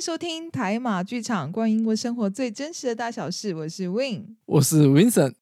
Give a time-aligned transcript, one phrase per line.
[0.00, 3.54] 迎收听台马剧场，关于英国生活最真实的大小事。
[3.54, 5.34] 我是 Win，我是 Vincent。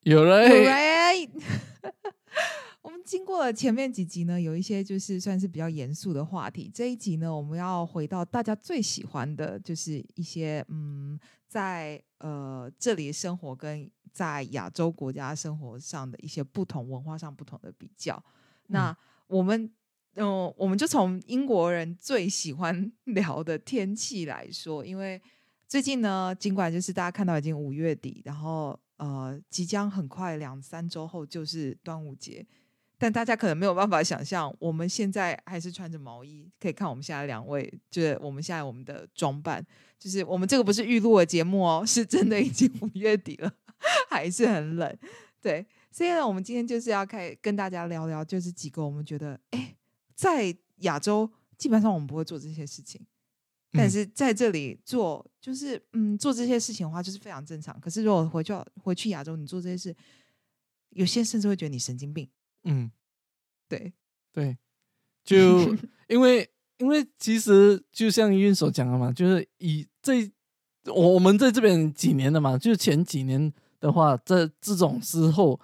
[0.00, 0.50] 有人，
[2.82, 6.68] 我们经过了前面几集呢，有一些就是算是比较严肃的话题。
[6.74, 11.16] 这一集呢，我们要回到大家最喜欢的，就是一些嗯，
[11.46, 18.20] 在呃这里生活跟在亚洲国家生活上的一些不同文化上不同的比较。
[18.66, 18.96] 那
[19.28, 19.70] 我们。
[20.16, 25.20] 嗯，我们就从英国人最喜欢聊的天气来说，因为
[25.66, 32.46] 最近呢，尽管就是大家看到已经五月底，然后呃，即将很快两三周后就是端午节，
[32.96, 36.48] 但大家可能没有办法想象，我们现在还是穿着毛衣。
[36.60, 39.66] 可以看我们现在两位，就是我们现在我们的装扮，
[39.98, 43.52] 就是我们这个不是预录的节目哦，是真的已经五月底了，
[44.08, 44.96] 还是很冷。
[45.42, 49.74] 对，所以呢，我们今天就是要开跟大家聊聊，就是几个我们觉得哎。
[50.14, 53.04] 在亚洲，基本上我们不会做这些事情，
[53.72, 57.78] 但是在这里做，就是嗯，做这些事情的话，就是非常正常。
[57.80, 59.96] 可是如果回去回去亚洲，你做这些事，
[60.90, 62.28] 有些甚至会觉得你神经病。
[62.62, 62.90] 嗯，
[63.68, 63.92] 对
[64.32, 64.56] 对，
[65.24, 65.74] 就
[66.08, 66.48] 因为
[66.78, 70.30] 因为其实就像运所讲的嘛，就是以这
[70.92, 75.60] 我们在这边几年的嘛，就前几年的话，在这种时候，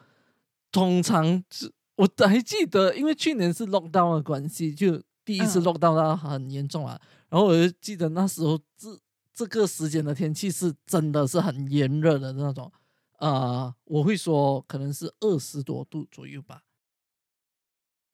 [0.72, 1.72] 通常是。
[2.00, 6.98] 我还记得，因为去年是 lock down 的关系，就第一次 lock down 到很严重啊。
[7.28, 8.98] 然后我就记得那时候这
[9.34, 12.72] 这个时间的天气是真的是很炎热的那种，
[13.18, 16.62] 呃，我会说可能是二十多度左右吧。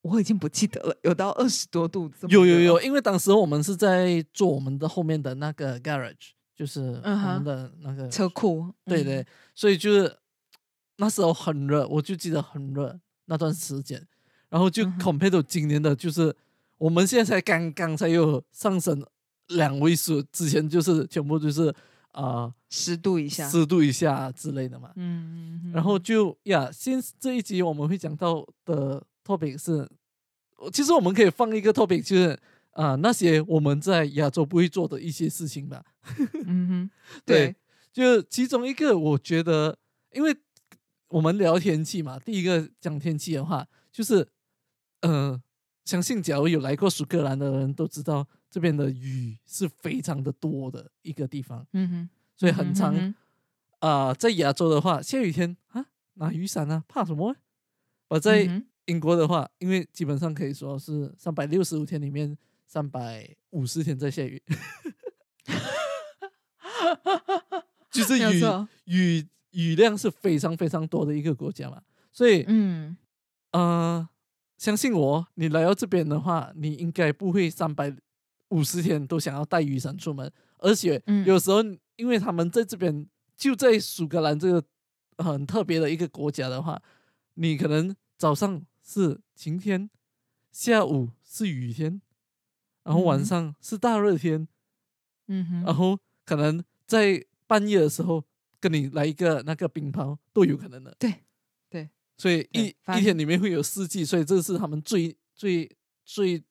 [0.02, 2.10] 我已经不记得了，有到二十多度？
[2.28, 8.72] 有有有，因为当时我们是在做我们的后面的那个 garage，就是我们的那个车库。
[8.84, 10.16] 对对，所以就是
[10.96, 13.00] 那时候很热，我就记得很热。
[13.26, 14.00] 那段时间，
[14.48, 16.34] 然后就 compare 到今年的，就是
[16.78, 19.04] 我们现在才刚刚才又上升
[19.48, 21.74] 两位数，之前就是全部就是
[22.12, 24.90] 啊十度以下，十度以下之类的嘛。
[24.96, 25.72] 嗯嗯。
[25.72, 29.88] 然后就呀，先这一集我们会讲到的 topic 是，
[30.72, 32.38] 其实我们可以放一个 topic，就是
[32.70, 35.84] 啊那些我们在亚洲不会做的一些事情吧。
[36.46, 36.90] 嗯哼，
[37.24, 37.56] 对，
[37.92, 39.76] 就其中一个，我觉得
[40.12, 40.36] 因为。
[41.08, 44.26] 我们聊天气嘛，第一个讲天气的话，就是，
[45.02, 45.40] 呃，
[45.84, 51.64] 相信假如有来过苏格兰的人都知道，这边的雨是非常的多的一个地方。
[51.72, 53.14] 嗯哼，所以很长。
[53.78, 57.36] 啊，在亚洲的话，下雨天啊，拿雨伞啊，怕什么？
[58.08, 64.42] 我在英国的话，因为基本上可以说是三百六十五天里面三百五十天在下雨，
[67.92, 68.42] 就是雨
[68.86, 69.28] 雨。
[69.56, 72.94] 雨量是非常非常多的一个国家嘛，所以，嗯，
[73.52, 74.06] 呃，
[74.58, 77.90] 相信我，你来到这边的话，你应该不会三百
[78.50, 81.62] 五十天都想要带雨伞出门，而且有时候，
[81.96, 84.62] 因为他们在这边就在苏格兰这个
[85.24, 86.82] 很特别的一个国家的话，
[87.34, 89.88] 你可能早上是晴天，
[90.52, 92.02] 下午是雨天，
[92.84, 94.46] 然后晚上是大热天，
[95.28, 98.22] 嗯哼，然后可能在半夜的时候。
[98.60, 101.12] 跟你来一个那个冰雹都有可能的，对
[101.68, 105.70] 对，所以一一天里面会有四季，所以这是他们最最
[106.04, 106.42] 最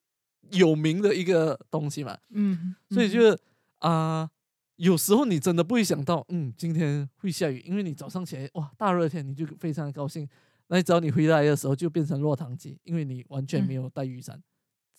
[0.51, 2.17] 有名的一个东西嘛。
[2.29, 3.37] 嗯，所以就是
[3.79, 4.29] 啊，
[4.75, 10.27] 有时候你真的不会想到，嗯，今天会下雨，因为你早上起来哇，大热天你就非常的高兴，
[10.67, 14.41] 那只要你回来的时候就变成落汤鸡，因为你完全没有带雨伞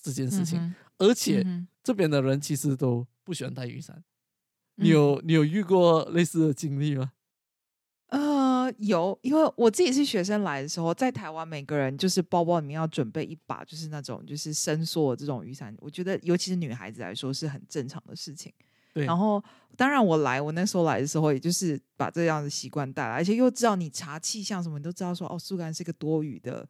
[0.03, 1.45] 这件事情，而且
[1.83, 4.03] 这边的人其实都不喜欢带雨伞。
[4.77, 7.13] 你有你有遇过类似的经历吗？
[8.09, 15.75] 呃，有，因为我自己是学生来的时候，在台湾每个人就是包包里面要准备一把，就是那种就是伸缩的这种雨伞。
[15.81, 18.53] 我觉得，尤其是女孩子来说是很正常的事情。
[18.95, 19.05] 对。
[19.05, 19.43] 然后，
[19.77, 26.67] 当然我来，我那时候来的时候，也就是把这样的习惯带来，而且又知道你查气象什么，你都知道说哦，苏格兰是一个多雨的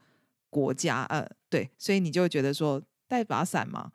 [0.49, 3.93] 国家，呃，对，所以你就会觉得说带把伞嘛。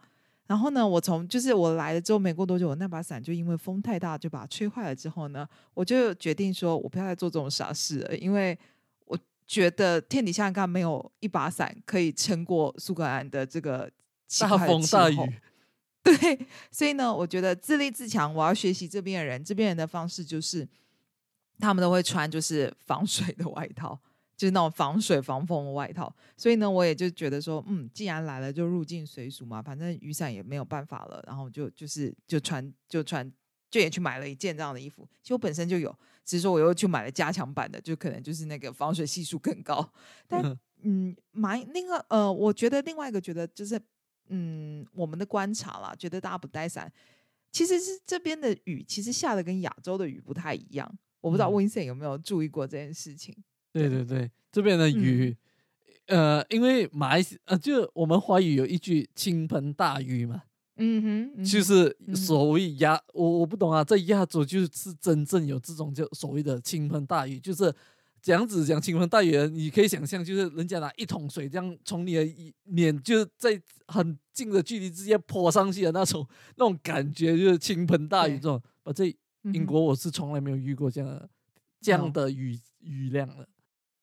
[0.51, 4.93] 然后呢，我从就是我来了之后没过多久，我那把伞就因为风太大就把它吹坏了。
[4.93, 8.59] 之后呢，我就决定说，我不要再做这种傻事了，因为
[9.05, 9.17] 我
[9.47, 13.89] 觉得天底下应该没有一把伞可以撑过苏格兰的这个
[14.41, 15.15] 大风大雨。
[16.03, 20.67] 对，所以呢，我觉得自立自强，我要学习这边的人，这边人的方式就是，
[21.59, 23.97] 他们都会穿就是防水的外套。
[24.41, 33.31] 就是那种防水防风的外套，所以呢，我也就觉得说，嗯，既然来了就入境随俗嘛，反正雨伞也没有办法了，然后就就是就穿就穿，
[33.69, 35.07] 就也去买了一件这样的衣服。
[35.21, 35.95] 其实我本身就有，
[36.25, 39.87] 只是说我又去买了加强版的，就可能就是那个防水系数更高。
[40.27, 40.41] 但
[40.81, 43.79] 嗯，买那个呃，我觉得另外一个觉得就是
[44.29, 46.91] 嗯，我们的观察啦，觉得大家不带伞，
[47.51, 50.91] 其实是这边的雨，其实下的跟亚洲的雨不太一样。
[51.19, 53.37] 我不知道 w i n c e n 有没有注意过这件事情。
[53.71, 55.35] 对对对，这边的雨，
[56.07, 60.43] 呃，因为马来西呃，就我们华语有一句“倾盆大雨”嘛，
[60.75, 67.73] 嗯哼，就是所谓亚，我我不懂啊，在亚洲就是真正有这种叫所谓的倾盆大雨，就是
[68.21, 76.27] 这样子讲倾盆大雨，你可以想象，就是人家拿一桶水这样从你的脸就是在很近的距离直接泼上去的那种
[76.57, 78.61] 那种感觉，就是倾盆大雨这种。
[78.83, 79.15] 啊，这
[79.53, 81.29] 英国我是从来没有遇过这样的
[81.79, 83.47] 这样的雨雨量的。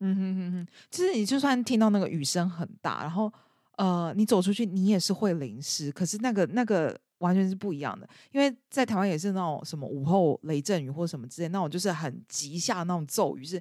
[0.00, 3.32] 嗯哼哼哼，其实你就算听到那个雨声很大，然后
[3.76, 13.60] 呃，你走出去你也是会淋湿，可是那个那个完全是不一样的，因为在台湾也是那种什么午后雷阵雨或什么之类那种，就是很急下那种骤雨，是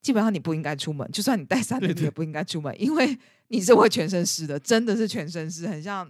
[0.00, 3.18] 基本上你不应该出门，就算你带伞，你也不应该出门，因为
[3.48, 6.08] 你是会全身湿的，真的是全身湿，很像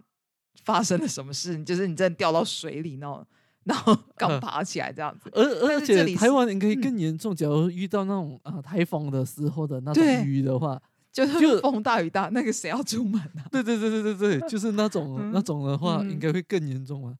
[0.64, 3.26] 发生了什么事，就是你真的掉到水里那种。
[3.68, 7.36] 然后刚爬起来这样子， 而而且台湾应该更严重。
[7.36, 10.80] 假如遇到那种啊台风的时候的那种雨的话，
[11.12, 13.44] 就是风大雨大，那个谁要出门啊？
[13.52, 17.14] 对对对对对对，就是那种 那种的话，应该会更严重啊。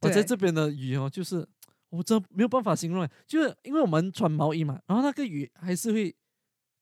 [0.00, 1.46] 我在这边的雨哦，就是
[1.90, 6.14] 我真没有办法形容，就是因为我们穿毛衣嘛，然后那个雨还是会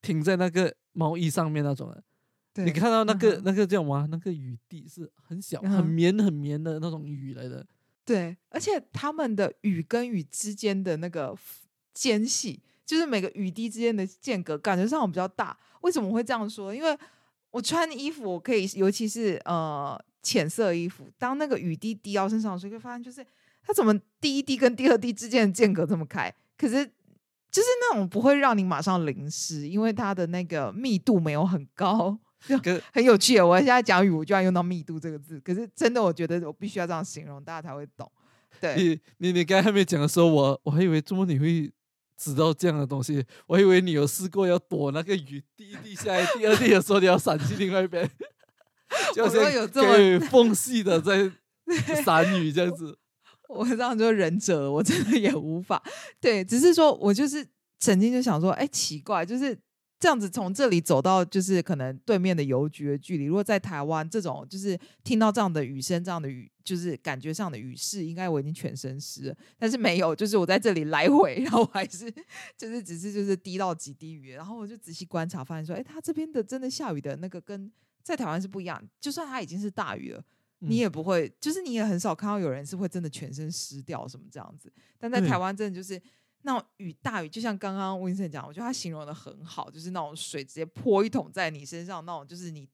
[0.00, 2.02] 停在那个毛衣上面那种的。
[2.64, 4.06] 你看到那个那个叫什么？
[4.10, 7.66] 那个雨滴是很小、很绵、很绵的那种雨来的。
[8.10, 11.32] 对，而且他们的雨跟雨之间的那个
[11.94, 15.56] 间隙，就是每个雨滴之间的间隔，感觉上比较大。
[15.82, 16.74] 为什么会这样说？
[16.74, 16.98] 因为
[17.52, 23.24] 我穿衣服，我可以，尤其是呃浅色衣服，当那个雨滴滴到身上的时候，会发现就是
[23.62, 26.34] 它怎么第一滴跟第二滴之间的间隔这么开？
[26.58, 32.18] 可是就是那种不会让你马上淋湿，因为它的那个密度没有很高。
[32.92, 35.38] 很有趣，我现在讲语，我就要用到密度这个字。
[35.40, 38.10] 可是真的，我觉得我必须要这样形容，大家才会懂。
[38.60, 41.70] 对你，你你刚才还没讲的时候，我我还以为怎么你会
[42.16, 43.24] 知道这样的东西？
[43.46, 48.10] 我以为你有试过要躲那个雨，第一滴下来，第二滴的时候你要闪去另外一边，
[49.14, 51.30] 就是有这么缝隙的在
[52.02, 52.98] 闪雨这样子。
[53.48, 55.82] 我这样就忍者，我真的也无法。
[56.20, 57.46] 对，只是说我就是
[57.78, 59.58] 曾经就想说，哎，奇怪，就是。
[60.00, 69.36] 这样子从这里走到就是可能对面的邮局的距离，如果在台湾这种就是听到这样的雨声、这样的雨，就是感觉上的雨势，应该我已经全身湿了。
[69.58, 72.10] 但是没有，就是我在这里来回，然后我还是
[72.56, 77.70] 就是只是就是滴到几滴雨，然后我就仔细观察，发现说，哎，他这边的真的下雨的那个跟
[78.02, 78.82] 在台湾是不一样。
[78.98, 80.24] 就算它已经是大雨了，
[80.60, 84.72] 你也不会，就是你也很少看到有人是会真的全身湿掉什么这样子。
[84.98, 86.00] 但在台湾真的就是。
[86.42, 92.66] 那种雨大雨，就像刚刚 w i n s o n 讲，我觉得他形容的很好，就是那种水直接泼一桶在你身上，那种就是你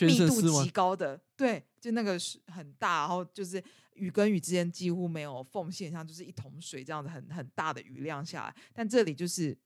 [0.00, 3.62] 密度极高的，对，就那个是很大，然后就是
[3.94, 8.56] 雨跟雨之间几乎没有缝隙，像就是一桶水这样子很很大的雨量下来。
[8.72, 9.56] 但这里就是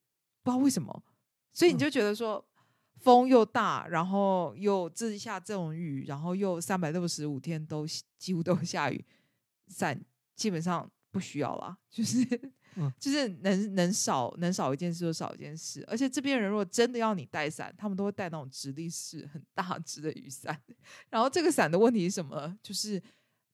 [0.42, 1.02] 不知道为什么，
[1.52, 2.46] 所以你就觉得说
[2.98, 7.86] 风又大，然后又这下这种雨，然后又三百六十五天都
[8.18, 9.02] 几乎都下雨，
[9.68, 9.98] 伞
[10.36, 12.52] 基本上不需要了，就是。
[12.98, 20.60] 就是能能少能少一件事就少一件事，而且这边人如果真的要你带伞，他们都会带那种直立式很大只的雨伞。
[21.08, 22.56] 然后这个伞的问题是什么？
[22.62, 23.00] 就是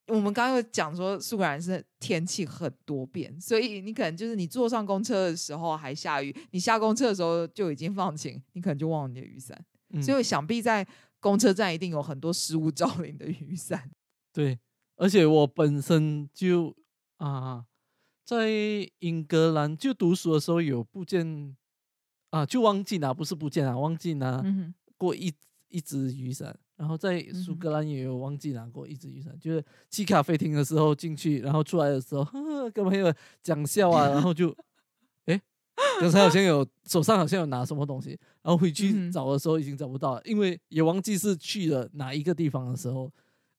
[0.07, 9.63] 我们刚刚有讲说苏格兰是天气很多变，所以你可能就是你坐上公车的时候还下雨，你下公车的时候就已经放晴，你可能就忘了你的雨伞。
[10.03, 10.87] 所以想必在
[11.21, 13.91] 公车站一定有很多失物招领的雨伞。
[14.33, 14.59] 对，
[14.97, 16.75] 而且我本身就
[17.17, 17.67] 啊。
[18.31, 18.49] 在
[19.01, 21.57] 英格兰就读书的时候有不见
[22.31, 24.41] 啊，就忘记拿，不是不见啊，忘记拿
[24.97, 25.35] 过一
[25.67, 26.57] 一只雨伞。
[26.77, 32.25] 然后在苏格兰也有忘记拿过一只雨伞，就是去咖啡厅的时候进去，然后出来的时候
[32.71, 34.57] 跟朋友讲笑啊， 然后就
[35.27, 35.43] 哎，
[36.01, 38.11] 刚才好像有手上好像有拿什么东西，
[38.43, 43.11] 然后回去找的时候已经找不到了，因为也忘记是去了哪一个地方的时候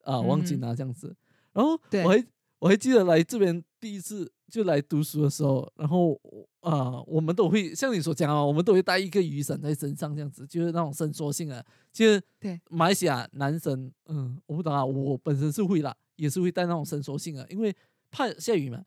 [0.05, 1.13] 啊，忘记拿这样子。
[1.51, 2.25] 然后我还
[2.59, 4.31] 我还记得来这边第一次。
[4.51, 6.19] 就来读书的时候，然后
[6.59, 11.63] 啊，我们都会像你所讲啊，我们都会带一个雨伞在身上，这样子就是那种伸缩性啊。
[11.93, 17.73] 其实对马来西亚男生，嗯，我不懂啊，我本身是会啦，也是会带那种伸缩性啊，因为
[18.11, 18.83] 怕下雨嘛。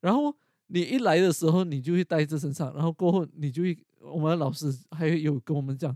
[0.00, 0.32] 然后
[0.68, 5.94] 你一来的时候，你就会带在身上，然后过后你就会，我们的老师还有跟我们讲，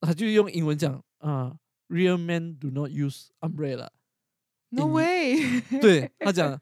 [0.00, 1.56] 他就用英文讲啊
[1.88, 3.88] ，Real men do not use umbrella。
[4.68, 5.60] No way。
[5.80, 6.60] 对他讲。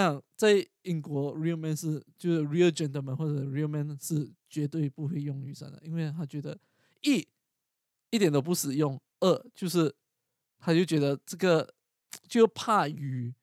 [0.00, 6.58] 像在英国，real man 是就是 real gentleman 或者 real man 是绝对不会用雨伞的，因为他觉得
[7.02, 7.26] 一
[8.10, 9.94] 一点都不实用，二就是
[10.58, 11.72] 他就觉得这个
[12.28, 13.34] 就怕雨，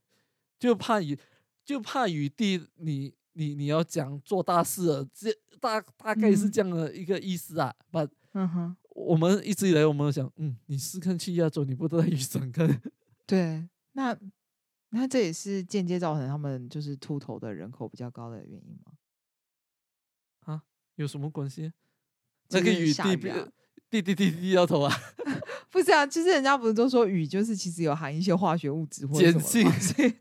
[0.60, 1.18] 就怕雨，
[1.66, 7.74] 就怕雨滴，你你你要讲做大事了，这大大概是这样的一个意思啊。
[7.92, 12.82] 把嗯哼，我们一直以来我们想，嗯，你是看去亚洲，你不带雨伞看？
[13.26, 14.18] 对，那
[14.96, 18.94] 那这也是间接造成他们就是秃头的人口比较高的原因吗？
[20.46, 20.64] 啊，
[20.96, 21.74] 有什么关系？
[22.50, 23.16] 那个雨滴
[23.90, 24.96] 滴滴滴滴到头啊？
[25.72, 29.34] 不是啊，就是人家不是都说雨就是其实有含一些化学物质或者什
[29.64, 30.14] 么，所 以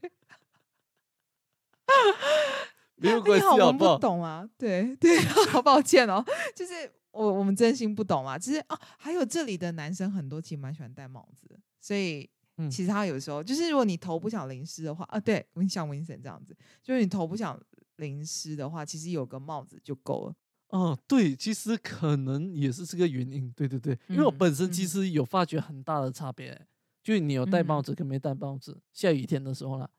[2.96, 4.48] 没有 关系，好不不懂啊？
[4.56, 6.24] 对对，好抱歉哦，
[6.56, 8.38] 就是我我们真心不懂啊。
[8.38, 12.30] 其实啊，还有这里的男生很多其实蛮喜欢戴帽子，所以
[12.70, 17.60] 其实他有时候就是如果你头不想淋湿的话啊，对，像 Vincent 这样子，就是你头不想
[17.96, 20.34] 淋湿的话，其实有个帽子就够了。
[20.68, 26.66] 哦，对，其实可能也是这个原因，对对对，因为我本身其实有发觉很大的差别，
[27.02, 29.90] 就是你有戴帽子跟没戴帽子，下雨天的时候啦，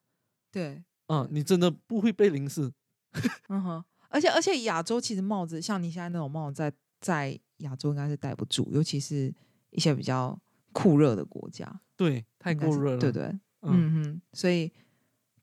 [0.52, 2.72] 对，嗯，你真的不会被淋湿，
[3.50, 9.32] 嗯哼，而且而且亚洲其实帽子像你现在那种帽子，在在亚洲应该是戴不住，尤其是
[9.70, 10.36] 一些比较
[10.74, 13.24] 酷热的国家，对，太酷热了，对对，
[13.62, 14.70] 嗯哼，所以。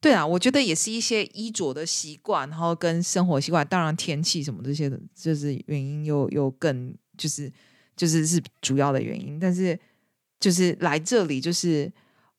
[0.02, 7.52] 对啊，我觉得也是一些衣着的习惯，然后跟生活习惯，当然天气什么这些的，就是原因又又更就是
[7.94, 9.38] 就是是主要的原因。
[9.38, 9.78] 但是
[10.38, 11.92] 就是来这里，就是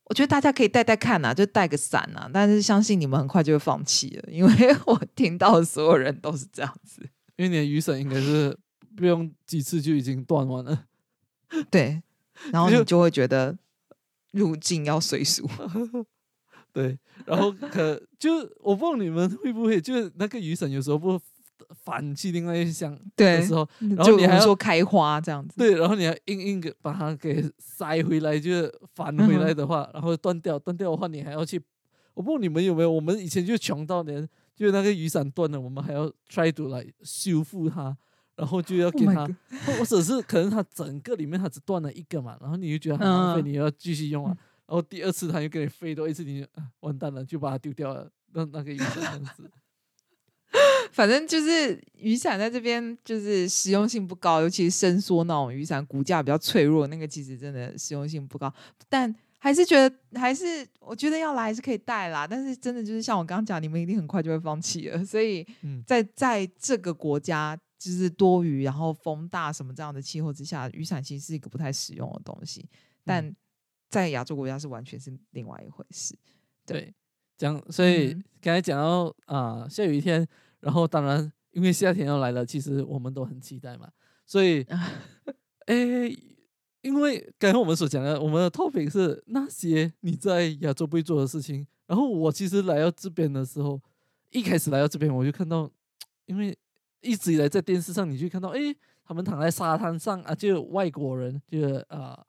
[0.05, 2.27] 我觉得大家可以带带看啊，就带个伞啊。
[2.33, 4.51] 但是相信你们很快就会放弃了，因为
[4.87, 7.07] 我听到所有人都是这样子。
[7.35, 8.57] 因为你的雨伞应该是
[8.97, 10.85] 不用几次就已经断完了，
[11.69, 12.01] 对，
[12.51, 13.57] 然后你就会觉得
[14.31, 15.47] 入境要随俗。
[16.73, 21.19] 对，然后可就我不知道你们会不会，就是那个雨伞有时候不
[21.83, 31.61] 反去另外一项的时候，然后你还说开花这样子，对，然后你要硬硬给把它给塞回来，就是反回来的话，然后断掉，断掉的话，你还要去，
[32.13, 37.97] 我不知道你们有没有，我们以前就穷到连，就是那个雨伞断了，我们还要 try to 来修复它，
[38.35, 39.27] 然后就要给他，
[39.65, 44.35] 或者是可能他整个里面他只断了一个嘛，然后你就觉得很浪费，你要继续用啊。
[44.67, 46.47] 然后第二次他又给你飞多一次，你就
[46.79, 48.09] 完蛋了，就把它丢掉了。
[48.33, 49.51] 那那个雨伞样子，
[50.93, 58.53] 反正就是雨伞在这边就是实用性不高，尤其是伸缩那种雨伞，骨架比较脆弱，那个其实真的实用性不高。
[58.87, 62.25] 但还是觉得，还是我觉得要来还是可以带啦。
[62.25, 65.03] 但是真的就是像我刚刚讲，你们一定很快就会放弃了。
[65.03, 65.45] 所以
[65.85, 72.69] 在在这个国家就是多雨，然后风大什么这样的气候之下，雨伞其实是一个不太实用的东西。
[73.03, 73.35] 但
[73.89, 76.15] 在亚洲国家是完全是另外一回事，
[76.63, 76.93] 对，
[77.39, 80.27] 讲所以刚才讲到啊，下雨天，
[80.59, 83.91] 然后当然因为夏天要来了，其实我们都很期待嘛，
[84.27, 84.63] 所以，
[85.65, 85.75] 哎，
[86.81, 93.81] 因为刚才我们所讲的，我们的 topic 是那些你在亚洲不会做的事情，然后我其实来到这边的时候，
[94.29, 95.69] 一开始来到这边我就看到，
[96.27, 96.55] 因为
[97.01, 98.59] 一直以来在电视上你就看到，哎，
[99.03, 102.25] 他们躺在沙滩上啊，就外国人，就啊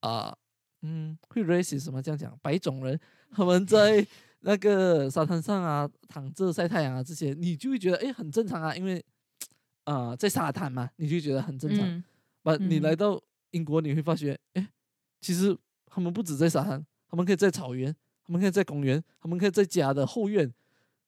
[0.00, 0.36] 啊。
[0.84, 2.36] 嗯，会 race 什么这样讲？
[2.42, 2.98] 白种人
[3.30, 4.04] 他们在
[4.40, 9.00] 那个沙滩上啊，躺着晒太阳啊，这些你就会觉得哎很正常啊，因为
[9.84, 12.04] 啊在沙滩嘛，你就觉得很正常。
[12.42, 14.68] 把你来到英国，你会发觉哎，
[15.20, 17.94] 其实他们不止在沙滩，他们可以在草原，
[18.26, 20.52] 他们可以在公园，他们可以在家的后院，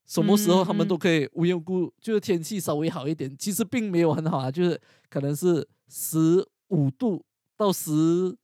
[0.06, 7.24] 什么时候他们都可以无缘无故，就是天气稍微好一点，其实并没有很好啊，就是可能是十五度
[7.56, 8.36] 到十。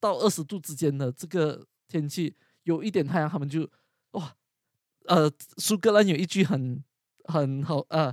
[0.00, 3.70] 到二十度之间的这个天气，有一点太阳，他们就
[4.10, 4.34] 哇，
[5.04, 6.82] 呃，苏格兰有一句很
[7.26, 8.12] 很好呃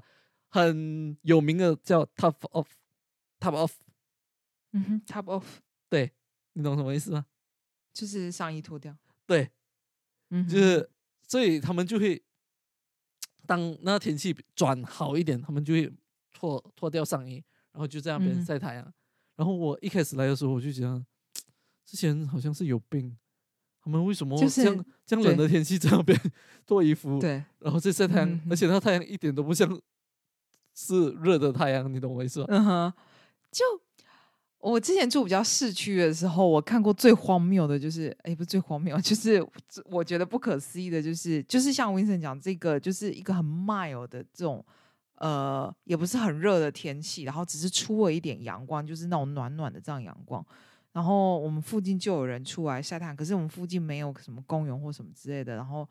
[0.49, 3.71] 很有名的叫 “top off”，top off，
[4.73, 5.43] 嗯哼，top off，
[5.89, 6.11] 对
[6.53, 7.25] 你懂什么意思吗？
[7.91, 9.49] 就是上衣脱掉，对，
[10.29, 10.87] 嗯，就是
[11.27, 12.23] 所以他们就会
[13.49, 15.91] 当那天气转好一点，他们就会
[16.31, 18.93] 脱脱掉上衣，然后就在那边晒太阳。
[19.35, 21.03] 然后我一开始来的时候，我就觉得。
[21.89, 23.17] 之前好像是有病，
[23.81, 26.15] 他们为什么这样这样冷的天气在那边
[26.63, 27.17] 脱衣服？
[27.19, 29.67] 对，然后在晒太阳，而且那太阳一点都不像
[30.75, 32.45] 是热的太阳，你懂我意思吧？
[32.49, 32.93] 嗯哼，
[33.51, 33.65] 就
[34.59, 39.45] 我之前住比较市区的时候，我看过最荒谬的就是，哎，不是最荒谬，就是
[39.85, 44.63] 我觉得不可思议的，就是就是像 Vincent 讲这个，就是一个很 mild 的这种，
[45.15, 50.45] 呃，也不是很热的天气，然后只是出了一点阳光，就是那种暖暖的这样阳光。
[50.91, 55.55] 然后我们附近就有人出来晒太阳，可是我们附近没有什么公园或什么之类的。
[55.55, 55.87] 然后，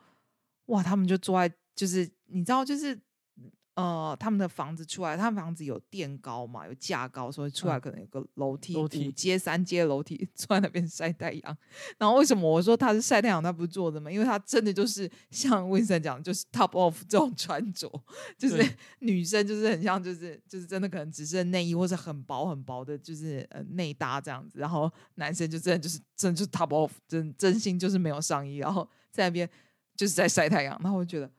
[0.67, 2.99] 哇，他们就坐在，就是你知道，就是
[3.79, 11.59] 呃，他们的房子出来，他们房子有垫高嘛，有架高，所以出来可能有个楼梯，楼梯五阶、三阶楼梯， 坐在那边晒太阳。
[11.97, 14.11] 然后为什么我说他是晒太阳，他不是坐的嘛？
[14.11, 17.89] 因为他真的就是像温森讲，就是 top off 这种穿着，
[18.37, 18.57] 就是
[18.99, 24.59] 女生就是很像，就是就是真的可能只是内衣或者很薄很薄的，就是呃内搭这样子。
[24.59, 29.49] 然后男生就真的就是真就是 top off，真真心就是没有上衣，然后在那边
[29.97, 30.77] 就是在晒太阳。
[30.83, 31.31] 然后我觉得。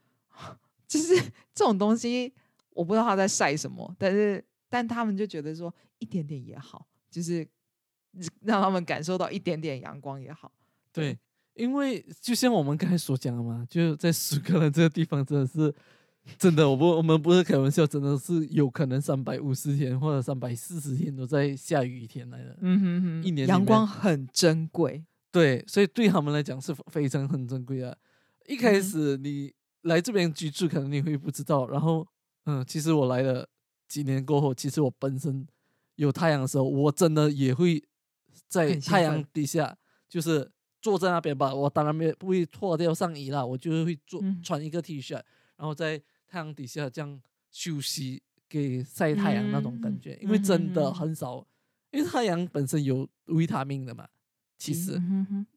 [0.90, 1.16] 就是
[1.54, 2.34] 这种东西，
[2.72, 7.48] 我不知道他在晒什么，但是但他们就觉得说一点点也好，就是
[8.42, 10.52] 让他们感受到一点点阳光也好。
[10.92, 11.16] 对，
[11.54, 15.72] 因为就像我们刚才所讲的嘛，就在苏格兰这个地方，真的是
[16.40, 22.58] 真的，我不我们不是开玩笑，真的是有可能三百五十天或者三百四十天都在下雨天来的。
[22.62, 25.06] 嗯哼哼，一年阳光很珍贵。
[25.32, 27.96] 对，所以对他们来讲是非常很珍贵的。
[28.48, 29.54] 一开始你。
[29.84, 31.68] 来这边居住，可能你会不知道。
[31.68, 32.06] 然后，
[32.46, 33.48] 嗯，其实我来了
[33.88, 35.48] 几年过后，其实我本身
[35.96, 37.82] 有太阳的时候，我真的也会
[38.48, 41.54] 在太阳底下，就是坐在那边吧。
[41.54, 45.14] 我当然没不会脱掉上衣啦，我就是会做穿一个 T 恤，
[45.56, 47.22] 然后在太阳底下这样
[47.52, 50.18] 休息，给晒太阳那种感觉。
[50.22, 51.46] 因为真的很少，
[51.92, 54.08] 因为太阳本身有维他命的嘛。
[54.60, 55.02] 其实，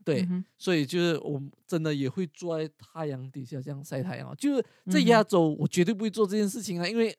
[0.05, 4.33] 对，所以就是我真的也会坐在太阳底下这样晒太阳。
[4.37, 7.13] 就是在亚洲，我绝对不会做这件事情啊，因为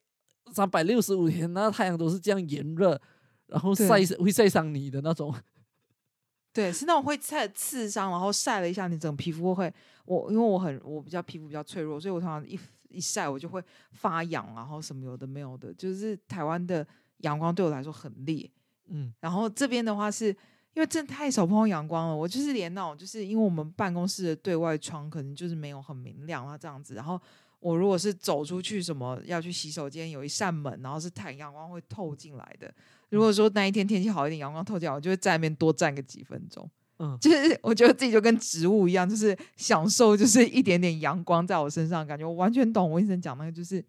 [0.50, 2.98] 三百六十五天那太阳都是这样炎热，
[3.48, 3.86] 然后晒
[4.18, 5.32] 会晒伤你的那种。
[6.54, 9.70] 对，是那种会晒刺伤，然后晒了一下，你整个皮肤会
[10.06, 13.62] 我因为我很我比较皮肤比较脆弱，所以我通常一一晒我就会
[13.92, 15.70] 发痒，然后什么有的没有的。
[15.74, 16.86] 就是台湾的
[17.18, 18.50] 阳光对我来说很烈，
[18.86, 20.34] 嗯，然后这边的话是。
[20.74, 26.94] 因为真的太少碰到阳光了，我就是连那种，就是因为我们办公室的对外窗可能就是没有很明亮啊这样子。
[26.94, 27.20] 然后
[27.60, 32.74] 我如果是走出去什么要去洗手间，有一扇门，然后是太阳光会透进来的。
[33.10, 36.68] 如果说那一天天气好一点，阳光透进来，我就会在那边多站个几分钟。
[36.98, 42.26] 嗯，就是 我觉得自己就跟植物一样，就是享受就是一点点阳光在我身上感觉。
[42.26, 43.84] 我完全懂我医生讲那个，就是。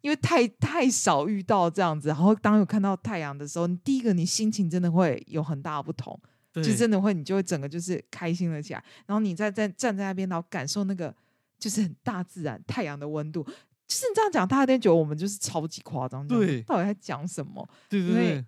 [0.00, 6.18] 因为太太少遇到这样子，然后当有看到太阳的时候，你第一个你心情真的会有很大的不同，
[6.54, 8.84] 就真的会你就会整个就是开心了起来。
[9.06, 11.14] 然后你再在站在那边，然后感受那个
[11.58, 17.68] 就是很大自然太阳的温度，就是你这样讲，大家觉得我们就是超级夸张，对，到底在讲什么？
[17.88, 18.44] 对对对，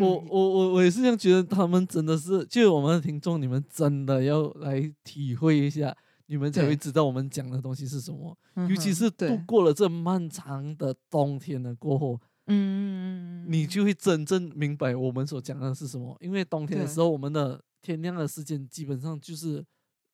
[0.00, 5.96] 我我我我也是这样觉得，他们真的是，就我们的听众，你们真的要来体会一下。
[6.26, 8.36] 你们才会知道我们讲的东西是什么，
[8.68, 16.16] 尤其是度过了这漫长的冬天的过后，嗯，你就会真正明白我们所讲的是什么。
[16.20, 19.64] 因为冬天的时候，我们的天亮的时间基本上就是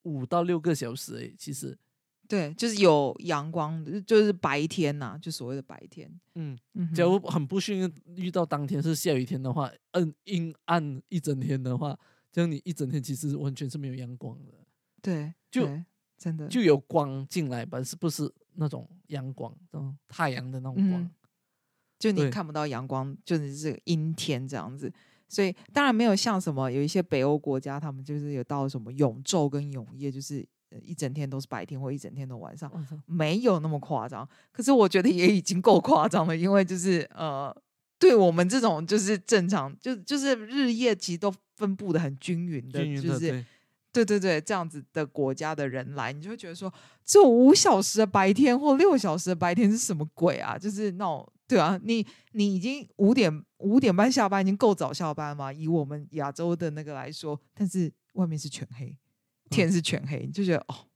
[0.03, 1.33] 五到六个小时诶。
[1.37, 1.77] 其实，
[2.27, 6.11] 对，就是有阳光，就是白天呐，就所谓的白天。
[6.35, 6.57] 嗯，
[6.93, 11.97] 假如很不幸遇到当天是下雨天的话，嗯，阴暗一整天的话，
[12.33, 14.51] 这样你一整天其实完全是没有阳光的。
[15.01, 15.67] 对，就。
[16.21, 17.81] 真的就有光进来吧？
[17.81, 21.09] 是不是那种阳光，那种太阳的那种光？
[21.97, 24.93] 就你看不到阳光，就是这个阴天这样子。
[25.27, 30.47] 所以当然没有像什么有一些北欧国家，他们就是有到什么永昼跟永夜，就是
[30.83, 32.71] 一整天都是白天或一整天都晚上，
[33.07, 34.27] 没有那么夸张。
[34.51, 37.51] 可是我觉得也已经够夸张了，因为就是呃，
[37.97, 43.43] 对我们这种就是正常，就就是日夜其实都分布的很均匀的，就是。
[43.93, 46.73] 对对对，这样子的国家的人来，你就会觉得说，
[47.03, 50.57] 这五小时的白天或六小时的白天是什么鬼啊？
[50.57, 55.51] 就是那种，对啊，你你已经五点五点半下班，已经够早下班嘛？
[55.51, 58.97] 以我们亚洲的那个来说，但是外面是全黑，
[59.49, 60.87] 天是全黑，你就觉得哦，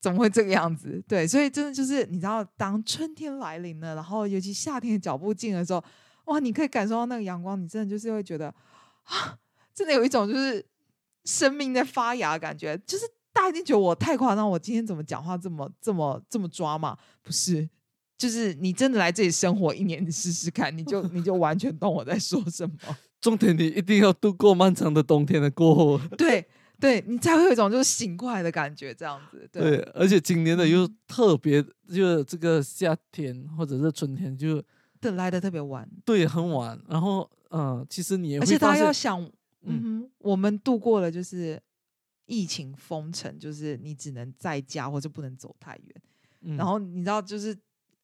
[0.00, 1.00] 怎么会这个样子？
[1.06, 5.84] 对，所以真的就是你知道，当春天来临了，然后尤其夏天的脚步近的时候，
[6.24, 8.52] 哇，你可以感受到那个阳光，你真的就是会觉得
[9.04, 9.38] 啊，
[9.72, 10.66] 真的有一种就是。
[11.24, 16.96] 生命在发芽，感觉就是大家一定觉得我太夸张，我今天怎么讲话这么这么这么抓嘛？
[17.22, 17.68] 不是，
[18.18, 22.74] 就是你真的来这里生活一年，你试试看，你就 你就完全懂我在说什么。
[23.20, 26.44] 重点你一定要度过漫长的冬天的过后，对
[26.80, 29.46] 对，你才会有一种就是醒过来的感觉，这样子。
[29.52, 31.62] 对，而且今年的又特别，
[31.94, 34.62] 就这个夏天或者是春天就
[35.00, 36.80] 的来的特别晚，对，很晚。
[36.88, 39.30] 然后嗯，其实你而且大家要想。
[39.62, 41.60] 嗯哼，我们度过了就是
[42.26, 46.56] 疫情封城，就是你只能在家或者不能走太远。
[46.56, 47.56] 然后你知道，就是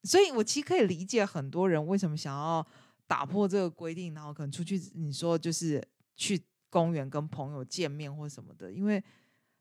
[0.02, 2.64] 所以，我其实可以理解很多人为什么想要
[3.06, 5.82] 打破这个规定，然后可能出去，你说就是
[6.16, 6.38] 去
[6.68, 9.02] 公园跟朋友见面或什么的，因为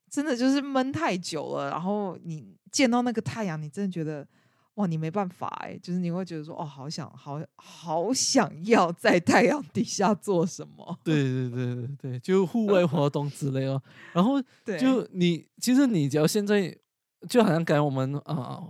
[0.09, 1.69] 真的就是闷太久了。
[1.69, 4.27] 然后你见到那个太阳，你真的觉得
[4.75, 10.99] 哇，你没办法哎，就是你会觉得说，哦，好想，好好想要在太阳底下做什么？
[11.03, 13.81] 对对对对对，就户外活动之类哦。
[14.13, 14.41] 然后
[14.79, 16.75] 就你，其实你只要现在，
[17.29, 18.61] 就好像刚才我们啊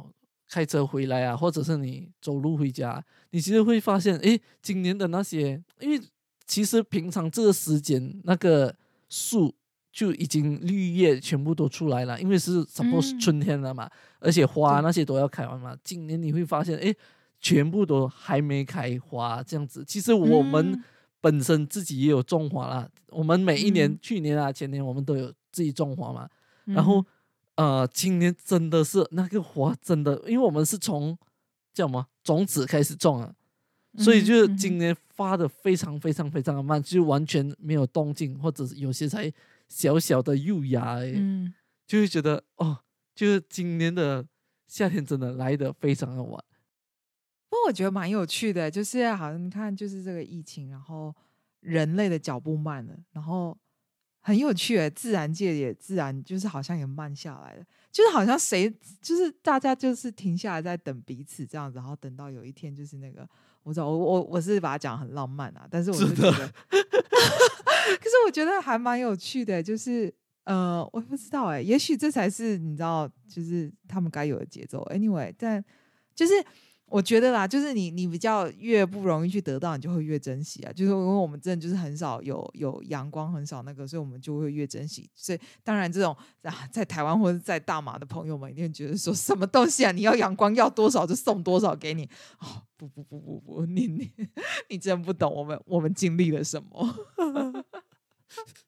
[0.49, 5.99] 开车回来啊，或者是你走路回家，你其实会发现，哎，今年的那些，因为
[6.45, 8.75] 其实平常这个时间那个
[9.09, 9.55] 树。
[9.95, 13.89] 就已经绿叶全部都出来了，因为是 suppose 春天了嘛，
[14.25, 15.77] 而且花那些都要开完嘛。
[15.83, 16.93] 今年你会发现，哎，
[17.39, 19.85] 全部都还没开花，这样子。
[19.87, 20.83] 其实我们
[21.21, 26.27] 本身自己也有种花啦，我们每一年，去年啊、前年我们都有自己种花嘛。
[26.65, 27.05] 然后，
[27.55, 31.17] 呃，今年真的是那个花真的，因为我们是从
[31.73, 33.31] 叫什么种子开始种啊，
[33.99, 39.31] 所以就是今年发的非常非常非常的慢，就完全没有动静，或者是有些才。
[39.67, 41.51] 小小的幼芽，嗯，
[41.87, 42.77] 就会觉得哦，
[43.15, 44.25] 就是今年的
[44.67, 46.43] 夏天真的来的非常的晚。
[47.49, 51.15] 不过我觉得蛮有趣的，就是好像你看，就是这个疫情，然后
[51.61, 53.57] 人类的脚步慢了，然后
[54.19, 58.69] 很有趣诶，自然界也自然就是好像也慢下来了，就是好像谁
[59.01, 63.27] 就是大家就是停下来在等彼此这样子，然后等到有一天就是那个，
[63.63, 66.51] 我知道我我我是把它讲很浪漫啊，但是我是觉得。
[67.85, 70.11] 可是我觉得还蛮有趣的，就是
[70.45, 74.83] 呃，我不知道哎，也许这才是你知道，就是他们该有的节奏。
[74.91, 75.63] Anyway，但
[76.15, 76.33] 就是
[76.85, 80.71] 我觉得啦，就是你你比较越不容易去得到，你就会越珍惜啊。
[80.71, 85.09] 就是因为我们真的就是很少有有阳光，很少那个，所以我们就会越珍惜。
[85.15, 92.07] 所以当然，这种啊，在台湾或者在大马的朋友们一定觉得说什么东西啊，你要阳光要多少就送多少给你。
[92.37, 94.11] 哦，不不不不不，你你
[94.69, 96.95] 你真不懂我们我们经历了什么。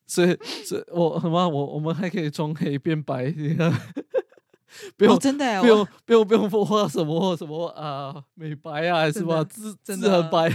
[0.06, 1.48] 所以，所以我什么？
[1.50, 3.72] 我我们还可以从黑变白， 你看，
[4.96, 9.44] 不用真的，不用不用不用画什么什么啊，美白啊，是吧？
[9.44, 10.50] 自自很白，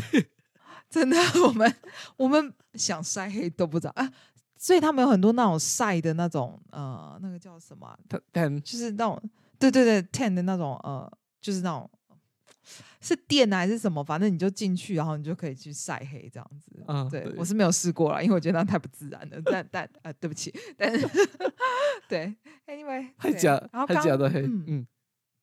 [0.88, 1.74] 真的， 我们
[2.16, 4.10] 我们想晒黑都不知道啊。
[4.58, 7.98] 所以他们有很多那种晒的那种呃，那个叫什么
[8.32, 9.20] ？tan，就是那种
[9.58, 11.10] 对对对，tan 的那种呃，
[11.40, 11.90] 就是那种。
[13.00, 14.02] 是电还是什么？
[14.02, 16.70] 反正你就进去，然后你就可以去晒黑这样子。
[16.86, 19.40] 嗯，对我是没有试过了，因为我觉得那太不自然了。
[19.44, 21.06] 但但啊，对不起，但是
[22.08, 22.34] 对
[22.66, 24.42] ，Anyway，还假，还假的黑。
[24.42, 24.86] 嗯，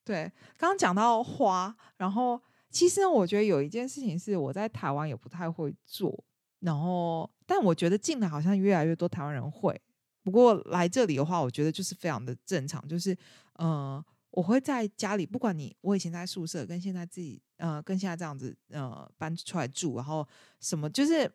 [0.03, 6.23] 对，刚刚讲到花，然后其实我觉得有一件事情是我在台湾也不太会做，
[6.59, 9.79] 然后但我觉得近来好像越来越多台湾人会。
[10.23, 13.17] 不过来这里的话，我觉得就是非常的正常，就是
[13.59, 14.03] 嗯。
[14.31, 20.25] 我会在家里，不管你我以前在宿舍，跟现在自己呃，跟现在这样子呃搬出来住，然后
[20.59, 21.29] 什么就是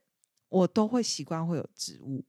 [0.49, 2.25] 我都会习惯会有植物，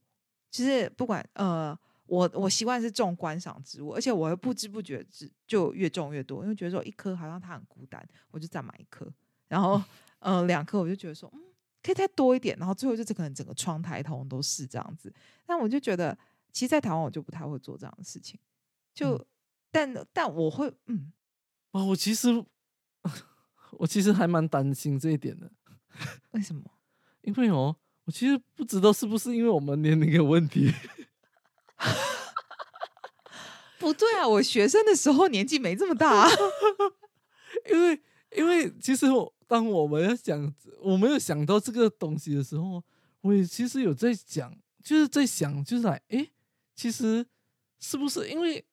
[0.50, 9.08] 就是不管呃我我习惯是种观赏植物，而且我会不知不觉就就越种越多，因为觉得说一颗好像它很孤单，我就再买一颗，
[9.48, 9.80] 然后
[10.20, 11.42] 呃两颗我就觉得说嗯
[11.84, 15.14] 可以再多一点，然后最后就可能整个窗台通都是这样子，
[15.46, 16.18] 但我就觉得
[16.52, 18.40] 其实，在台湾我就不太会做这样的事情，
[18.92, 19.24] 就。
[19.76, 21.12] 但但我会嗯，
[21.72, 22.30] 啊，我其实
[23.78, 25.52] 我其实还蛮担心这一点的。
[26.32, 26.64] 为什么？
[27.24, 30.74] 因为哦，我其实不知道是不是因为我们年龄有问题。
[33.78, 36.30] 不对啊，我学生的时候年纪没这么大。
[37.70, 38.02] 因为
[38.38, 42.82] 因为其实我当我们要想我没有想到这个东西的时候，
[43.20, 46.32] 我也其实有在讲，就是在想，就是来哎，
[46.74, 47.28] 其实
[47.78, 48.66] 是不是因为。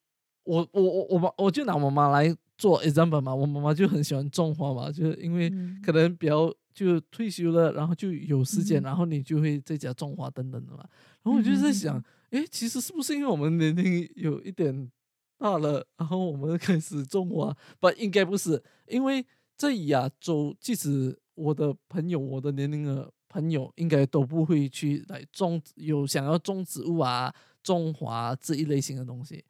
[0.45, 5.51] 我我我我妈我就拿我妈来做 example 嘛，我妈妈就很喜欢种花嘛，就是因为
[5.85, 10.85] 可能比较就退休了，然后就有时间，然后你就会在家种花等等的嘛。
[11.23, 14.91] 然后我就在想，哎，其实是不是因为我们年龄有一点
[15.39, 17.57] 大了，然后我们开始种花？
[17.79, 19.25] 不，应该不是，因为
[19.57, 29.45] 在亚洲，即使我的朋友，我的年龄的朋友，应该都不会去来种有想要种植物啊、种花这一类型的东西。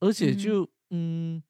[0.00, 1.42] 而且就嗯，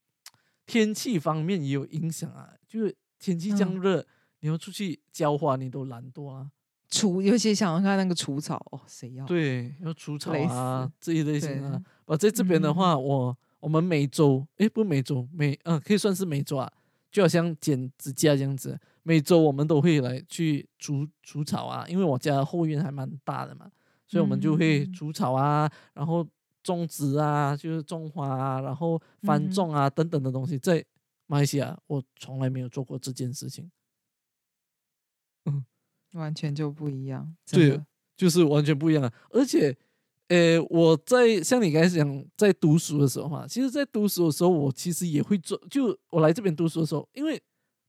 [0.67, 2.51] 天气方面也有影响啊。
[2.67, 4.05] 就是天气降热，
[4.41, 6.51] 你要出去浇花，你都懒惰啊。
[6.89, 9.25] 除尤其想要看那个除草哦，谁要？
[9.27, 11.83] 对，要除草啊这一类型啊。
[12.05, 16.71] 我，在这边的话，我我们每周诶，不每周每嗯，可以算是每周啊，
[17.11, 21.85] 就好像剪指甲这样子，每周我们都会来去除除草啊。
[21.89, 23.71] 因为我家后院还蛮大的嘛，
[24.07, 26.27] 所以我们就会除草啊，然后。
[26.65, 30.85] 种植啊，就是种花啊，然后翻种啊等等的东西，在
[31.27, 33.71] 马来西亚我从来没有做过这件事情。
[35.45, 35.65] 嗯，
[36.15, 37.37] 完全就不一样。
[37.47, 37.81] 对，
[38.17, 39.13] 就是完全不一样。
[39.31, 39.77] 而且，
[40.29, 45.61] 呃，我在像你刚才讲，在读书的时候嘛，其实，在读书的时候，我其实也会做。
[45.71, 47.41] 就我来这边读书的时候，因为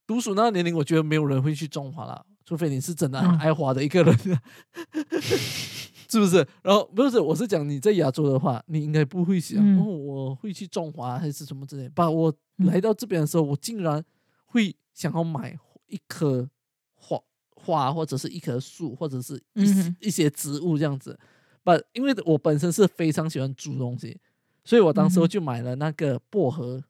[0.06, 4.16] 读书那个年龄，我觉得没有人会去种花了，除非你是真的爱花的一个人，
[6.10, 6.46] 是不是？
[6.62, 11.90] 然后不是，我是讲你在亚洲的话，你应该不会想哦，我会去中华还是什么之类。
[11.90, 14.04] 把我来到这边的时候，我竟然
[14.46, 16.50] 会想要买一棵
[16.94, 17.20] 花
[17.56, 21.18] 花，或者是一棵树，或者是一一些植物这样子。
[21.64, 24.20] 把，因为我本身是非常喜欢煮东西，
[24.64, 26.84] 所以我当时就买了那个薄荷，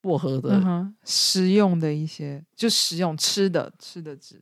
[0.00, 4.40] 薄荷的食用的一些，就食用吃的吃的植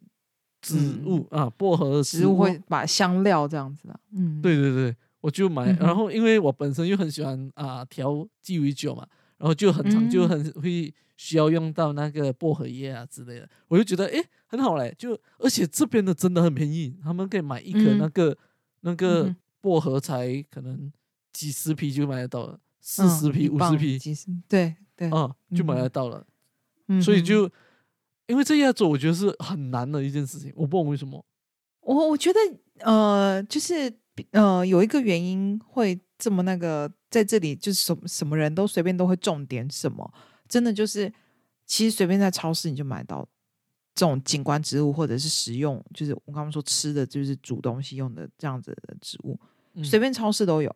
[0.61, 18.37] 植物啊，薄荷植物会把香料这样子的，嗯，对对对，我就买，然后因为我本身又很喜欢啊调鸡尾酒嘛，然后就很长就很会需要用到那个薄荷叶啊之类的，我就觉得哎很好嘞，就而且这边的真的很便宜，他们可以买一颗那个
[18.81, 19.35] 那个。
[19.61, 20.90] 薄荷才可能
[21.33, 26.25] 几十批就买得到了，四十批、五十批，几十对对，啊，就买得到了。
[27.03, 27.51] 所以就
[28.29, 30.53] 因为这样做，我觉得是很难的一件事情。
[30.55, 31.25] 我不懂为什么。
[31.81, 32.38] 我我觉得
[32.81, 33.93] 呃，就是
[34.31, 40.09] 呃，有一个原因会这么那个，在这里就是什么什么人都随便都会种点什么，
[40.49, 41.12] 真的就是
[41.67, 43.29] 其实随便在超市你就买到。
[43.95, 49.37] 这种景观植物或者是食用，就是我刚刚说吃的就是煮东西用的这样子的植物，
[49.83, 50.73] 随便超市都有。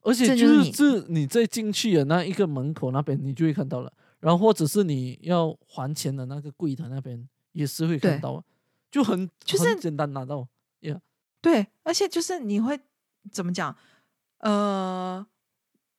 [0.00, 3.92] 而且就是这你在进去的那一个门口那边，你就会看到了。
[4.20, 8.44] 然后或者是你要还钱的那个柜台那边，也是会看到，
[8.90, 10.46] 就很就是简单拿到。
[10.80, 11.00] Yeah，
[11.40, 12.78] 对，而且就是你会
[13.32, 13.76] 怎么讲？
[14.38, 15.26] 呃，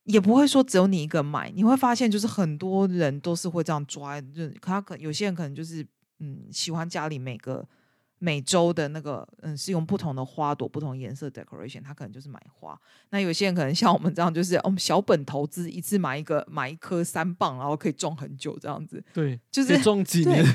[0.03, 5.85] 也不会说只有你一个买，你会发现就是很多人都是会这样抓，就他可有些人可能就是。
[6.23, 7.67] 嗯，喜欢家里每个
[8.23, 12.79] 每周的那个，嗯，是用不同的花朵、不同颜色 decoration，他可能就是买花。
[13.09, 19.03] 那有些人可能像我们这样，就是我们小本投资，一次买一个买一颗三磅，然后可以种很久这样子。
[19.11, 20.45] 对，就是种几年，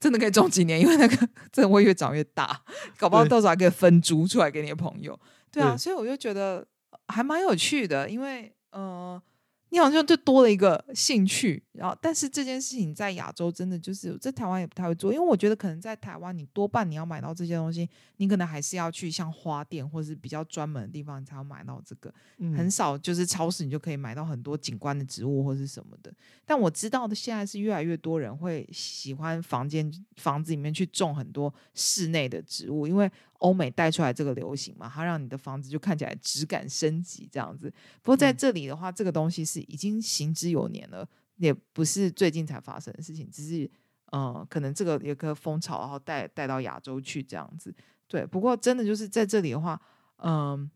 [0.00, 1.16] 真的可以种几年，因为那个
[1.52, 2.62] 真的会越长越大，
[2.96, 5.20] 搞不好到时候还可以分株出来给你的朋友。
[5.52, 6.66] 对啊，所以我就觉得
[7.08, 9.22] 还蛮有趣的，因为呃。
[9.70, 22.12] 你好像就多了一个兴趣，然后但是这件事情在亚洲真的就是在台湾也不太会做，因为我觉得可能在台湾你多半你要买到这些东西，你可能还是要去像花店或是比较专门的地方你才要买到这个，
[22.56, 26.12] 很少就是超市你就可以买到很多景观的植物或是什么的。
[26.44, 33.10] 但我知道的现在是越来越多人会喜欢房间房子里面去种很多室内的植物，因为。
[33.40, 37.72] 欧美带出来这个流行嘛，它让你的房子就看起来质感升级这样子。
[38.02, 43.70] 不过在这里的话，这个东西是已经行之有年了，也不是最近才发生的事情，只是
[44.12, 47.74] 嗯，可能这个有个风潮，然后带带到亚洲去这样子。
[48.06, 49.80] 对，不过真的就是在这里的话，
[50.16, 50.70] 嗯，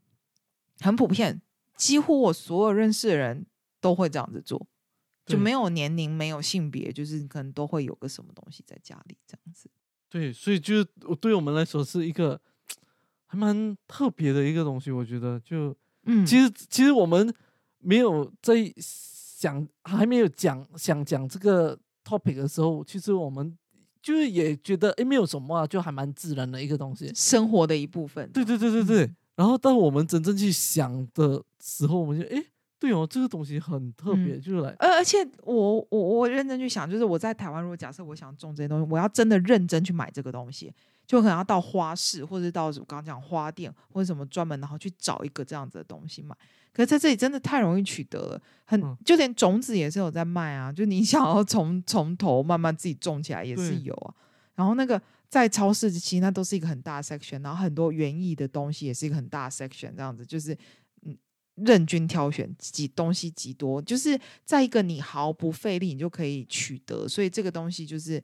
[0.81, 1.43] 很普遍，
[1.77, 3.45] 几乎我所有认识的人
[3.79, 4.67] 都会这样子做，
[5.27, 9.69] 就没有年龄，没有性别，就是可能都会有个什么东西在家里这样子。
[10.09, 10.85] 对，所以就是
[11.21, 12.41] 对我们来说是一个。
[13.35, 17.35] 蛮特别的一个东西，我觉得就，嗯，其实其实我们
[17.79, 23.57] 没有在想，还没有讲想讲这个 topic 的时候，其实我们
[24.03, 28.31] 就是也觉得，哎，没有什么啊，就还蛮自然的一个东西，生活的一部分。
[28.33, 29.11] 对对对对对。
[29.37, 32.41] 然后当我们真正去想的时候，我们就，哎，
[32.79, 40.73] 对哦，这个东西很特别，就是来，而而且我我我认真去想，就是我在台湾，如果假设我想种这些东西，我要真的认真去买这个东西。
[41.07, 46.35] 就可能要到花市，或者到我刚刚讲花店或者什么专门，然后去找一个这样子的东西买。
[46.73, 50.73] 可是在这里真的太容易取得了，很就连种子也是有在卖啊。
[50.73, 54.15] 就你 想要从从头慢慢自己种起来也是有啊。
[54.55, 60.53] 然后那个在超市其实那都是一个很大的 section，然后很多园艺的东西也是一个很大 section，这样子就是
[61.03, 61.17] 嗯
[61.57, 68.21] 任君挑选，几东西极多，就是在一个你毫不费力你就可以取得，所以这个东西就是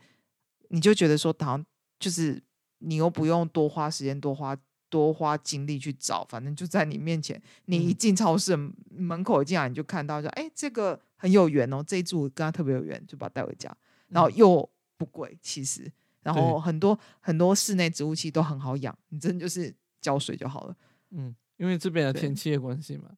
[0.71, 1.67] 你就觉得说好像
[2.01, 2.43] 就是。
[2.81, 4.55] 你又不用多花时间、多花
[4.91, 7.41] 多花精力去找，反正就在你面前。
[7.67, 8.57] 你一进超市
[8.91, 13.75] 门口一进来，你就看到说：“哎，这个很有缘哦，这一株跟它特别有缘，就把它带回家。”
[14.09, 15.91] 然后又不贵，其实，
[16.23, 20.77] 然后很多很多室内植物其实都很好养，你真的就是浇水就好了。
[21.11, 23.11] 嗯，因为这边的天气的关系嘛。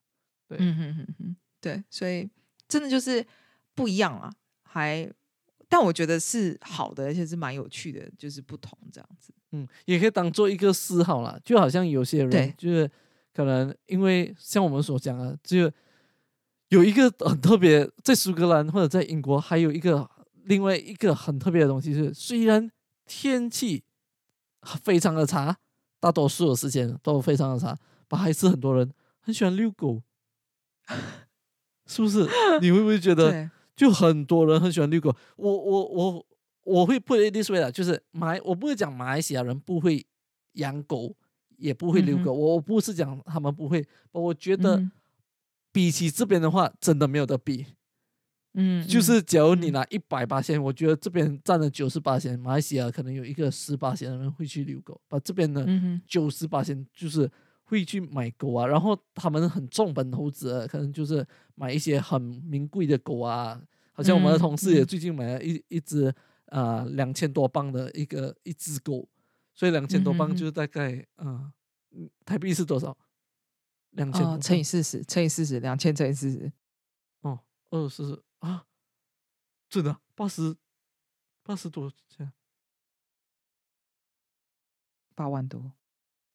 [0.47, 2.29] 对，嗯哼哼哼，对，所以
[2.69, 3.27] 真的就是
[3.75, 4.31] 不一样啊，
[4.63, 5.11] 还。
[5.73, 9.33] 但我觉得是好的，而且是蛮有趣的，就是不同这样子。
[9.53, 12.91] 嗯，也可以当做一个嗜好啦，就好像有些人就是
[13.33, 15.73] 可能因为像我们所讲啊，就
[16.69, 20.07] 有一个很特别，在苏格兰或者在英国，还有一个
[20.45, 22.71] 另外一个很特别的东西是，虽然
[23.07, 23.83] 天气
[24.83, 25.57] 非常的差，
[25.99, 27.75] 大多数的时间都非常的差，
[28.07, 30.03] 但还是很多人很喜欢遛狗，
[31.89, 32.29] 是不是？
[32.61, 35.15] 你会不会觉得就很多人很喜欢遛狗？
[35.37, 36.27] 我我我
[36.65, 40.07] 我会 put it this way 啦，就是马我不会讲马来西亚人不会
[40.53, 41.17] 养狗，
[41.57, 44.83] 也不会遛狗，我不是讲他们不会，我觉得
[45.73, 47.67] 比起这边的话，真的没有得比。
[48.55, 55.67] 嗯，就是假如你拿一百八千，我觉得这边占了九十八千，马来西亚可能有一个十八千的人会去遛狗，把这边的
[56.07, 57.31] 九十八千就是
[57.73, 63.59] 会去买狗啊，然后他们很重本投资，可能就是买一些很名贵的狗啊，
[63.95, 66.15] 好像我们的同事也最近买了一一只
[66.49, 69.09] 啊两千多磅的一个一只狗，
[69.55, 71.51] 所以两千多磅就是大概啊
[72.27, 72.95] 台币是多少？
[73.93, 76.53] 两千乘以四十，乘以四十，两千乘以四十，
[77.23, 78.23] 哦，二四十。
[78.41, 78.67] 啊，
[79.71, 80.55] 真的八十
[81.43, 82.31] 八十多钱，
[85.15, 85.73] 八万多。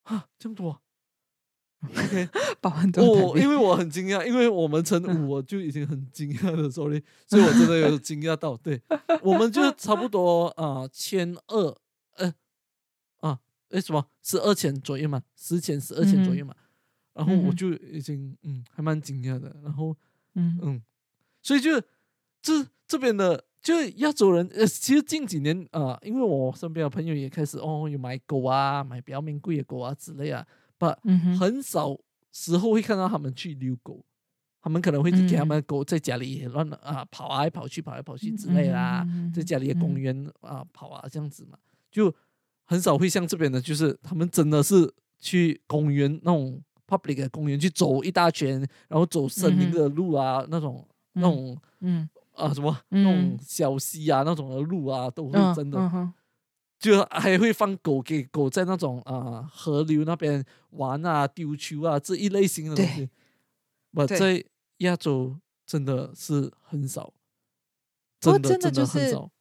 [0.02, 0.82] 啊，这么多
[2.62, 3.06] 八万多。
[3.30, 8.56] 我因为我很惊讶，因为我们乘五我就已经很惊讶了，sorry，所以我真的有惊讶到。
[8.58, 8.82] 对，
[9.22, 11.76] 我们就差不多啊，千二，
[12.16, 12.34] 呃，
[13.20, 16.56] 啊，哎什么十二千左右嘛，十千十二千左右嘛，
[17.14, 19.96] 然后我就已经嗯还蛮惊讶的，然后
[20.36, 20.82] 嗯嗯，
[21.42, 21.82] 所以就。
[22.40, 30.46] 这这边的就亚洲人，呃，其实近几年啊，因为我身边的朋友也开始哦，有买狗啊，买比较名贵的狗啊之类啊，
[30.78, 30.86] 不，
[31.38, 31.98] 很少
[32.32, 34.04] 时候会看到他们去遛狗，
[34.62, 41.58] 他们可能会给他们的狗在家里乱啊跑来跑去，跑来跑去之类啦，在家里的公园啊跑啊这样子嘛，
[41.92, 42.14] 就
[42.66, 52.08] 很少会像这边的，就是他们真的是去公园那种 public 的公园去走一大圈，然后走森林的路啊，那种那种嗯。
[52.38, 55.80] 啊，什么那种小溪啊，那种的路啊，都会真的，
[56.80, 63.10] 就还会放狗给狗在那种啊河流那边玩啊、丢球啊这一类型的东西。
[63.92, 64.44] 我在
[64.78, 67.14] 亚洲真的是很少，
[68.20, 69.32] 真的真的很少。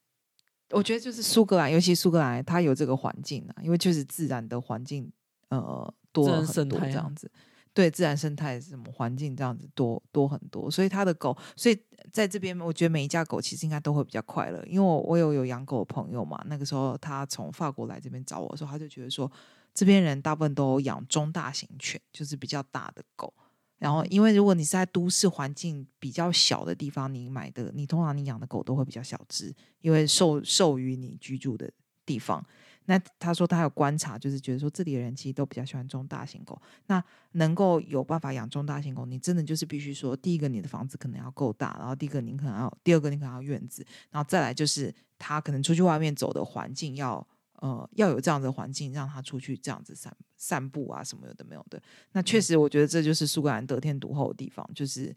[0.70, 5.12] 我觉得就是苏格兰，尤其苏格兰，它有这个环境啊，因为就是自然的环境
[5.50, 7.30] 呃多很多这样子。
[7.76, 11.78] 对自然生态什么环境这样子多多很多，所以他的狗，所以
[12.10, 19.30] 在这边我觉得每一家狗其实应该都会比较快乐，因为我我有有养狗的朋友嘛，那个时候他从法国来这边找我的时候，他就觉得说
[19.74, 23.30] 这边人大部分都养中大型犬，就是比较大的狗，
[23.76, 31.70] 然后因为如果你是在都市环境比较小的地方，你买的你通常你养的狗都会比较小只，因为受受于你居住的
[32.06, 32.42] 地方。
[32.86, 36.60] 那他说他有观察，就是觉得说这里的人其实都比较喜欢中大型狗。
[36.86, 51.82] 那能够有办法养中大型狗，你真的就是必须说，第一个你的房子可能要够大，然后第一个你可能要，第二个你可能要院子，然后再来就是他可能出去外面走的环境要呃要有这样的环境，让他出去这样子散散步啊什么有的没有的。
[52.12, 55.14] 那确实，我觉得这就是苏格兰得天独厚的地方，就是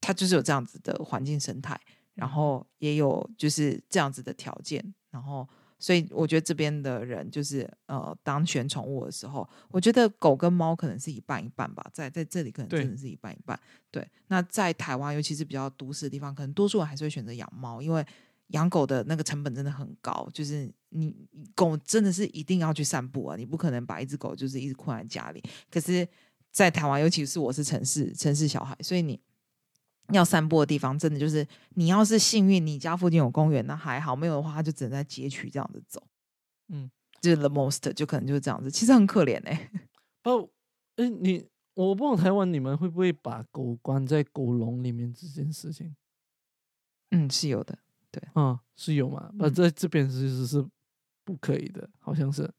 [0.00, 1.80] 它就是有这样子的环境生态，
[2.14, 5.48] 然后也有就是这样子的条件，然后。
[5.82, 13.58] 所以我觉得这边的人就是呃，当选宠物的时候，我觉得狗跟猫可能是一半一半吧，在在这里可能真的是一半一半。
[13.90, 18.06] 对，那在台湾，尤其是比较都市的地方，可能多数人还是会选择养猫，因为
[18.48, 21.12] 养狗的那个成本真的很高，就是你
[21.56, 25.42] 狗真的是一定要去散步啊，你不可能把一只狗就是一直困在家里。
[25.68, 26.06] 可是，
[26.52, 29.20] 在台湾，尤其是我是城市城市小孩，所以你。
[30.08, 36.02] 要散步的地方，真的就是你要是幸运，你家附近有公园，那还好；没有的话，他就只能在街区这样子走。
[36.68, 38.70] 嗯，就是 the most，就可能就是这样子。
[38.70, 39.70] 其实很可怜哎。
[40.22, 40.50] 不，
[40.96, 45.94] 哎，你我不懂台湾，你们会不会把狗关在狗笼里面这件事情？
[47.10, 47.78] 嗯，是有的。
[48.10, 49.30] 对，嗯，是有嘛？
[49.34, 50.62] 那在这边其实是
[51.24, 52.52] 不可以的，好像是。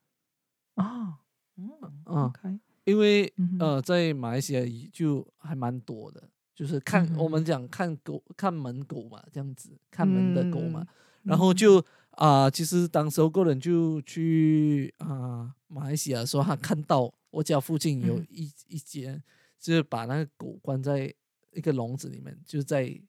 [0.75, 1.19] 啊，
[1.57, 1.69] 嗯
[2.05, 6.29] 嗯，因为呃，在马来西亚就还蛮多的。
[6.55, 10.85] 就是看我们讲看狗看门狗嘛，这样子看门的狗嘛，
[11.23, 19.23] 然后就啊，其实当时候个人就去啊马来西亚说他看到我家附近有一一间，
[19.59, 21.11] 就是把那个狗关在
[21.53, 23.01] 一个笼子里面，就是在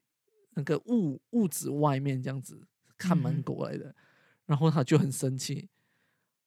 [0.54, 3.94] 那个屋屋子外面这样子看门狗来的，
[4.46, 5.68] 然后他就很生气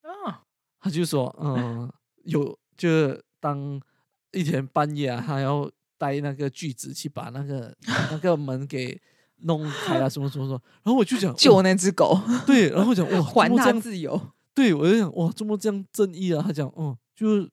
[0.01, 0.43] 啊，
[0.79, 1.93] 他就说嗯，
[2.25, 3.79] 有就是当
[4.31, 5.71] 一天半夜啊，他要。
[5.97, 7.75] 带那个锯子去把那个
[8.11, 8.99] 那个门给
[9.41, 14.19] 弄开啊，什么什么什么，然后我就讲 救那只狗， 对，然后讲哇，还他自由，
[14.55, 16.41] 对我就想哇，这么这样正义啊？
[16.45, 17.47] 他讲哦，就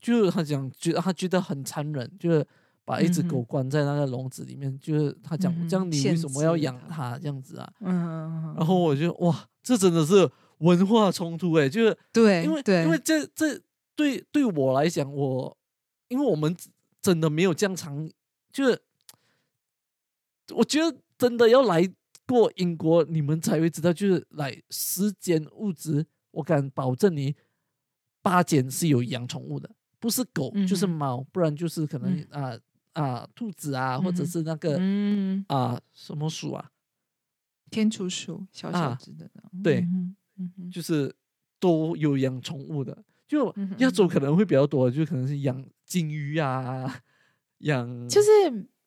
[0.00, 2.46] 就是他讲觉得他觉得很残忍，就是
[2.84, 7.72] 把一只狗关在那个笼子里面，就是他讲这样你为什么要养它这样子啊？
[7.80, 10.28] 嗯，然后我就哇，这真的是
[10.58, 13.58] 文化冲突哎，就是对，因为因为这这
[13.96, 15.56] 对对我来讲，我
[16.08, 16.54] 因为我们。
[17.02, 18.08] 真的没有这样长，
[18.52, 18.80] 就是
[20.54, 21.92] 我觉得真的要来
[22.26, 27.34] 过英国，你们才会知道，就是来时间物质，我敢保证你
[28.22, 32.56] 八间是有养宠物的，不是狗就是猫，不然就是可能啊
[32.92, 34.80] 啊兔子啊，或者是那个
[35.48, 36.70] 啊什么鼠啊，
[37.68, 39.28] 天竺鼠，小小只的，
[39.62, 39.84] 对，
[40.70, 41.12] 就是
[41.58, 43.04] 都有养宠物的。
[43.26, 47.02] 就亚洲可能会比较多，就可能是养金鱼啊，
[47.58, 48.28] 养就是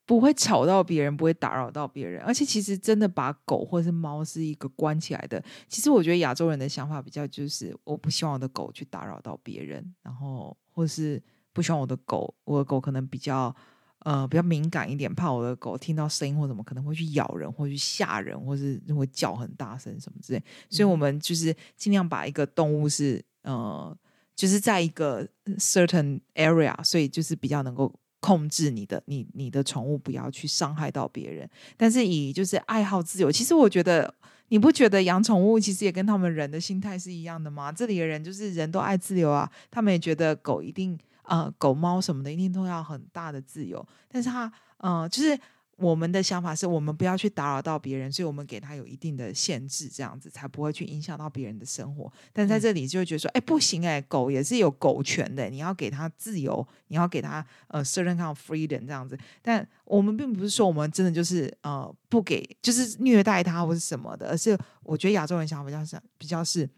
[0.08, 2.24] 不会吵到别人，不会打扰到别人。
[2.24, 5.44] 而且其实真的把狗或是猫是一个关起来的。
[5.68, 11.22] 其实我觉得亚洲人的想法比较就是，我不希望我的狗去打扰到别人，然后或是
[11.54, 13.56] 不希望我的狗，我的狗可能比较
[14.00, 20.44] 呃比较敏感一点，怕我的狗听到声音或什么可能会去咬人，或去吓人，或是会叫很大声什么之类。
[20.72, 23.96] 所以我们就是尽量把一个动物是呃。
[24.36, 25.28] 就是在一个
[25.58, 31.50] certain area，所以就是比较能够控制你的你你的宠物不要去伤害到别人。
[31.78, 34.14] 但是以就是爱好自由，其实我觉得
[34.50, 37.72] 你不觉得养宠物其实也跟他们人的心态是一样的吗？
[37.72, 45.40] 这里的人就是人都爱自由啊，他们也觉得狗一定呃狗猫什么的一定都要很大的自由，但是他呃就是。
[45.78, 52.10] 我们的想法是我们不要去打扰到别人，所以我们给他有一定的限制，这样子才不会去影响到别人的生活。
[52.32, 59.18] 但在这里就会觉得说，哎，不行哎，狗也是有狗权的，你要给它自由，你要给它呃 certain kind of freedom 这样子。
[59.42, 66.70] 但我们并不是说我们真的就是呃不给，就是虐待它或是什么的，而是我觉得亚洲人想法比较是比较是，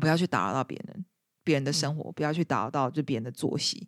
[0.00, 1.04] 不要去打扰到别人，
[1.44, 3.86] 别人的生活，不要去打扰到就别人的作息。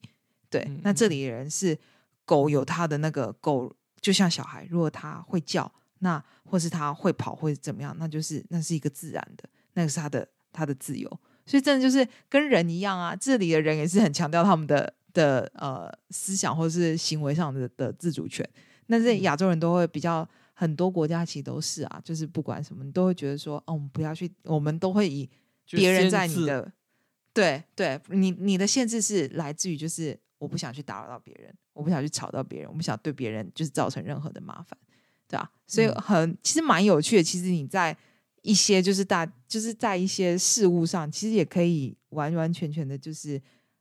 [0.49, 1.76] 对，那这里人是
[2.24, 3.74] 狗有它的那个狗。
[4.01, 11.21] 就像小孩，如果他会叫，那或是他会跑，或者怎么样，那就是那是一个自然的，那个是他的他的自由。
[11.45, 18.49] 所以真的就是跟人一样啊，这里的人也是很强调他们的的呃思想或者是行为上的的自主权。
[18.87, 25.29] 那这亚洲人都会比较，很多国家其实都是啊，就是不管什么，你都会觉得说，哦，我们不要去，我们都会以
[25.71, 26.73] 别人在你的，
[27.35, 30.19] 对对，你你的限制是来自于就是。
[30.41, 34.76] 我不想去打扰到别人，我不想去吵到别人，我不想对别人就是造成任何的麻烦，
[35.28, 35.53] 对吧？
[35.66, 37.22] 所以很其实蛮有趣的。
[37.22, 37.95] 其实你在
[38.41, 43.38] 一些就是大就是在一些事物上，其实也可以完完全全的，就是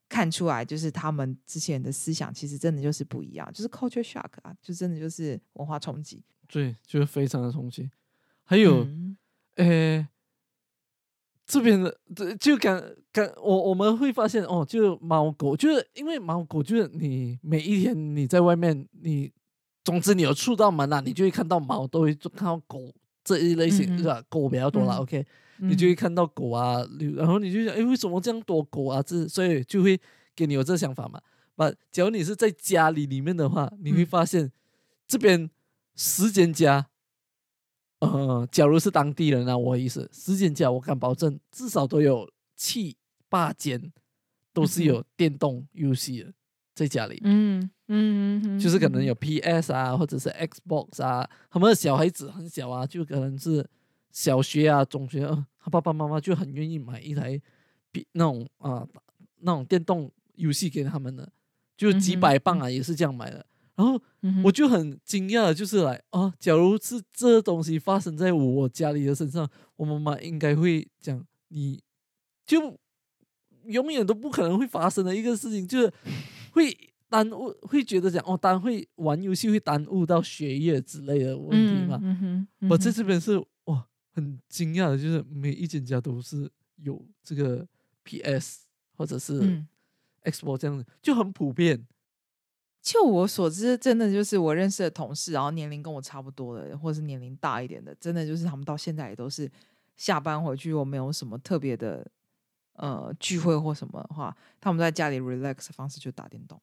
[0.10, 6.22] 看出来，就是他们之前的思想其实真的就是不一样，就是 culture shock 啊，就真的就是文化冲击。
[6.50, 7.90] 对，就是非常的冲击。
[8.44, 8.86] 还有，
[9.56, 10.08] 呃。
[11.50, 12.80] 这边的这就感
[13.12, 19.32] 感我我们会发现哦，就猫狗，就是因为猫狗就是你每一天你在外面，你
[19.84, 22.94] 总之你有出到门了，你就会看到猫，都会看到狗
[23.24, 24.22] 这一类型是吧？
[24.30, 25.26] 狗比较多了，OK，
[25.58, 29.02] 你就会看到狗啊，然后你就想，哎，为什么这样多狗啊？
[29.02, 30.00] 这所以就会
[30.36, 31.20] 给你有这想法嘛。
[31.56, 34.52] 把，假如你是在家里里面的话，你会发现
[35.08, 35.50] 这边
[35.96, 36.86] 时间家。
[38.00, 42.96] 呃，假如是当地人啊，我意思，十间家我敢保证至少都有七
[43.28, 43.92] 八间
[44.54, 46.34] 都是有电动游戏的
[46.74, 47.20] 在家里。
[47.24, 53.68] 嗯嗯，就是可能有 PS 啊，或者是 Xbox 啊，他们的小孩子很小啊，就可能是
[54.12, 55.28] 小学啊、中学，
[55.60, 57.42] 他爸爸妈妈就很愿意买一台
[57.92, 58.88] 比那种啊
[59.40, 61.30] 那种电动游戏给他们的，
[61.76, 63.46] 就几百磅啊，也是这样买的。
[63.80, 63.98] 然后
[64.44, 71.82] 我就很惊讶，就是来啊，假如是这东西发生在我家里的身上，我妈妈应该会讲，你
[72.46, 72.78] 就
[73.68, 75.94] 永远都不可能会发生的一个事情，就是
[76.52, 76.78] 会
[77.08, 82.02] 耽误，会觉得讲哦，当然会玩游戏会耽误到学业之类的问题嘛。
[82.70, 86.52] 我在这边是哇，很惊讶的，就是每一间家都是
[86.84, 87.66] 有这个
[88.04, 88.66] PS
[88.98, 89.64] 或者是
[90.26, 91.88] Xbox 这样子，就很普遍。
[92.82, 99.52] 就我所知，真的就是我认识的同事，然后年龄跟我差不多的，或者是年龄大一点的，真的就是他们到现在也都是
[99.98, 102.10] 下班回去，我没有什么特别的
[102.74, 106.60] 呃聚会或什么的话，他们在家里 relax 的方式就打电动，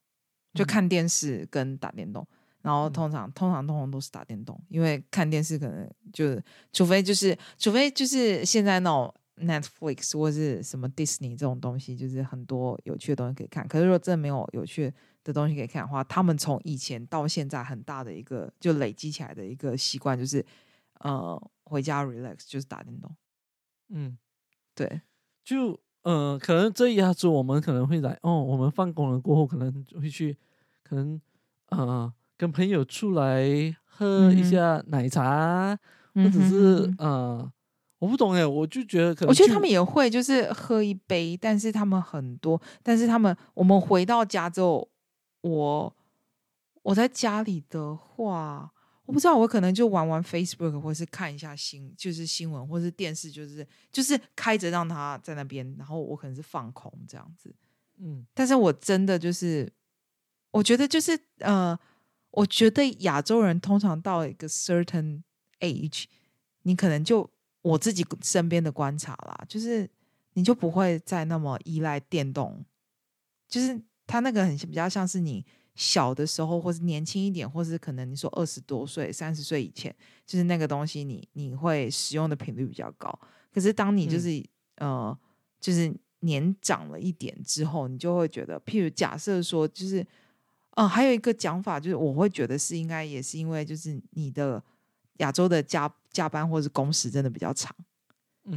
[0.55, 2.27] 就看电视跟打电动。
[2.63, 6.37] 然后通常通常通常都是打电动，因为看电视可能就
[6.73, 13.69] 除非就是除非就是现在那种 Netflix 或是什么 Disney 这种东西，就是很多有趣的东西可以看。
[13.69, 14.93] 可是如果真的没有有趣，
[15.27, 20.45] 的东西可以看的话，他们从以前到现在很大的一个就累积起来的一个习惯，就是
[21.01, 23.11] 呃回家 relax 就是打电动。
[23.89, 24.17] 嗯，
[24.73, 25.01] 对，
[25.45, 30.37] 就呃可能这一下子我们可能会来哦，我们放工了过后可能会去，
[30.85, 31.21] 可能
[31.71, 33.45] 呃跟朋友出来
[33.85, 35.77] 喝一下奶茶，
[36.15, 37.53] 或者是呃
[37.99, 44.89] 我不懂哎，我就觉得可能我觉得他们也会就是喝一杯，但是他们很多，但是他们我们回到家之后。
[45.49, 45.97] 我
[46.83, 48.73] 我在家里的话，
[49.05, 57.55] 我不知道，我可能就玩玩 Facebook，或是看一下新，就是新闻，或是电视，就是就是开着让他在那边，然后我可能是放空这样子。
[57.99, 59.73] 嗯，但是我真的就是，
[60.51, 61.79] 我觉得就是呃，
[62.31, 65.23] 我觉得亚洲人通常到一个 certain
[65.61, 66.05] age，
[66.63, 67.29] 你可能就
[67.63, 69.89] 我自己身边的观察啦，就是
[70.35, 72.65] 你就不会再那么依赖电动，
[73.49, 75.45] 就是他那个很比较像是你。
[75.79, 79.95] 小的时候，或是年轻一点，或是可能你说二十多岁、三十岁以前，
[80.25, 83.07] 就是那个东西，你你会使用的频率比较高。
[83.53, 84.43] 可是当你就是
[84.77, 85.15] 呃，
[85.61, 90.03] 就是年长了一点之后，你就会觉得，譬如假设说，就是
[90.77, 94.65] 嗯，还有一个讲法，就是我会觉得是应该也是因为，就是你的
[95.19, 97.77] 亚洲的加加班或者工时真的比较长。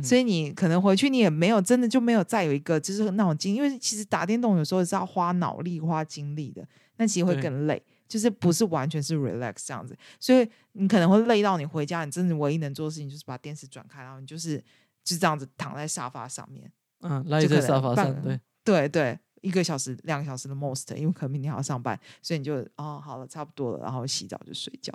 [0.03, 6.63] 所以你可能回去，你也没有真的就没有再有一个就是那种精，因为其实打电动有时候是要花脑力、花精力的，
[6.97, 9.97] 那其实会更累，就是不是完全是 relax 这样子。
[10.19, 14.63] 所以你可能会累到你回家，你真的唯一能做的事情就是把电视转开，然后你就是
[15.03, 16.71] 就这样子躺在沙发上面，
[17.01, 24.93] 嗯，赖在沙发上，对对对，一个小时、两个小时的 most，因为可能明天还要上班，所以你就哦好了，差不多了，然后洗澡就睡觉。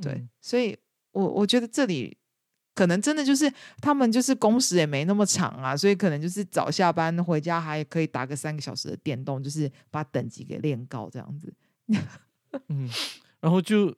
[0.00, 0.78] 对，所以
[1.10, 2.16] 我我觉得这里。
[2.74, 3.52] 可能真的就是
[3.82, 11.52] 他们就是工时也没那么长啊，所以可能就是早下班回家还可以打个三个小时的电动，就是把等级给练高这样子。
[12.68, 12.88] 嗯，
[13.40, 13.94] 然后就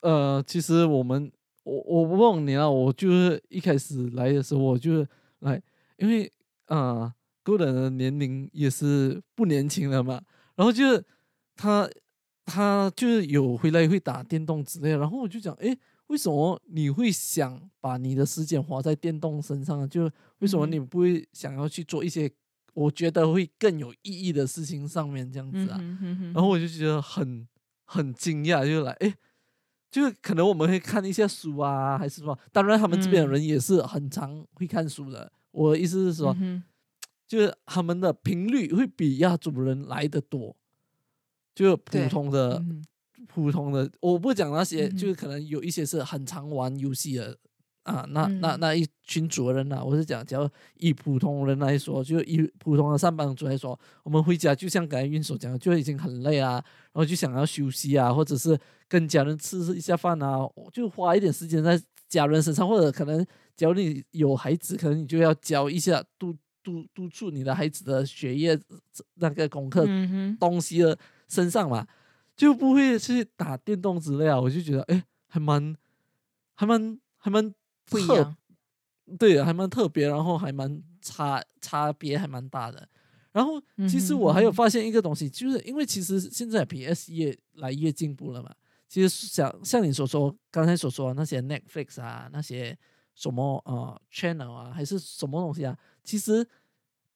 [0.00, 1.30] 呃，其实我们
[1.64, 5.06] 我我不忘你啊，我就是一开始来的时候，我就
[5.40, 5.60] 来，
[5.98, 6.32] 因为
[6.66, 7.12] 啊，
[7.42, 10.22] 个人的年龄也是不年轻了嘛，
[10.54, 11.04] 然后就是
[11.56, 11.90] 他
[12.46, 15.76] 他就是有回来会打电动之类，然后我就讲，哎。
[16.08, 19.88] 为什么你会想把你的时间花在电动身上？
[19.88, 22.30] 就为什么你不会想要去做一些
[22.74, 25.78] 我觉得会更有意义的事情上面这样子啊？
[26.34, 27.48] 然后我就觉得很
[27.86, 29.14] 很惊讶，就来哎，
[29.90, 32.38] 就是可能我们会看一些书啊，还是什么？
[32.52, 35.32] 当然，他们这边的人也是很常会看书的。
[35.52, 36.36] 我的意思是说，
[37.26, 40.54] 就是他们的频率会比亚洲人来的多，
[41.54, 42.62] 就普通的。
[43.28, 47.36] 普通的，我不讲那些，就是可能有一些是很常玩游戏的
[47.84, 56.52] 啊，那那那一群主人呐，我是讲，只要以普通人来说，就以普通的上班族来说，我们回家就像刚才运所讲，就已经很累啊，
[56.92, 58.58] 然后就想要休息啊，或者是
[58.88, 60.38] 跟家人吃一下饭啊，
[60.72, 68.58] 就花一点时间在家人身上，或者可能假如你有孩子，可能你就要教一下督督督促你的孩子的学业
[69.16, 69.86] 那个功课
[70.40, 70.98] 东西的
[71.28, 71.86] 身上嘛。
[72.36, 75.74] 就不会去打电动之类啊，我就觉得哎，还蛮，
[76.54, 77.54] 还蛮，还蛮
[77.86, 78.36] 不一样，
[79.18, 82.88] 对，还蛮特别，然后还蛮差差别还蛮大的。
[83.32, 88.54] 然后其实我还有发现一个东西，就是因为其实现在 PS 越来越进步了嘛。
[88.88, 92.76] 其实像像你所说刚才所说的那些 Netflix 啊，那些
[93.14, 96.46] 什么呃 channel 啊，还是什么东西啊，其实。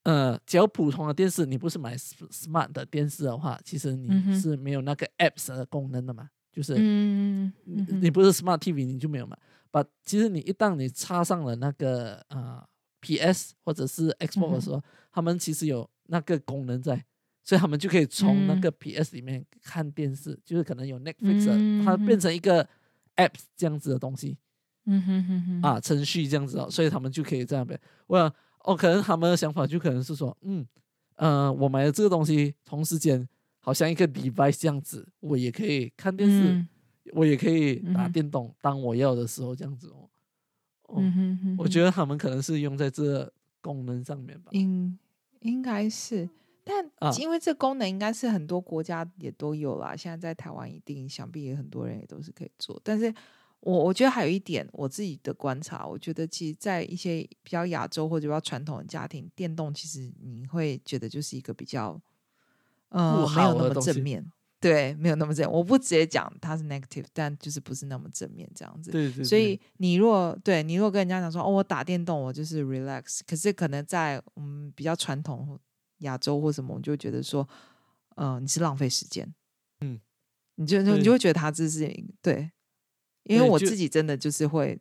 [0.09, 6.31] 呃，只要普通的电视，你不是买 smart 的电视的话，其实你是没有那个 apps 的功能的嘛。
[6.51, 7.53] 就是你
[8.01, 9.37] 你不是 smart TV，你就没有嘛。
[9.71, 12.67] 把其实你一旦你插上了那个呃
[13.03, 14.83] PS 或者是 Xbox 的时候，
[15.13, 17.05] 他们其实有那个功能在，
[17.45, 22.67] 所以他们就可以从那个 PS 里面看电视，就是可能有 Netflix，它变成一个
[23.17, 24.39] apps 这样子的东西。
[24.87, 27.79] 嗯哼哼哼啊，程序这样子哦，所以他们就可以这样呗。
[28.07, 28.35] 我。
[28.65, 30.67] 哦，可能他们的想法就可能是说，嗯，
[31.17, 33.27] 呃，我买了这个东西，同时间
[33.61, 36.67] 好像一个 device 这样子，我也可以看电视，
[37.13, 40.11] 我也可以打电动，当我要的时候这样子哦。
[40.97, 44.51] 嗯哼哼，我觉得他们可能是用在这功能上面吧。
[44.53, 44.99] 应
[45.41, 46.29] 应该是，
[46.65, 46.85] 但
[47.19, 53.15] 因为这功能应该是很多国家也都有啦，现在在台湾一定想必也很多人也都是可以做，但是。
[53.61, 62.01] 我我觉得还有一点，我自己的观察，我觉得其实，在一些比较亚洲或者比较传统的家庭，电动其实你会觉得就是一个比较，
[62.91, 64.25] 呃，没有那么正面，
[64.61, 65.51] 对，没有那么正。
[65.51, 68.93] 我不直接讲它是 negative，但就是不是那么正面这样子。
[68.93, 69.25] 对对。
[69.25, 75.59] 所以你若对你若跟人家讲说，哦，我打电动，我就是 relax，可是可能在嗯比较传统
[75.99, 77.47] 亚洲或什么，我就觉得说，
[78.15, 79.35] 呃，你是浪费时间，
[79.81, 80.01] 嗯，
[80.55, 81.93] 你就你就会觉得他这是
[82.23, 82.53] 对。
[83.29, 84.77] 因为我自己真的就是会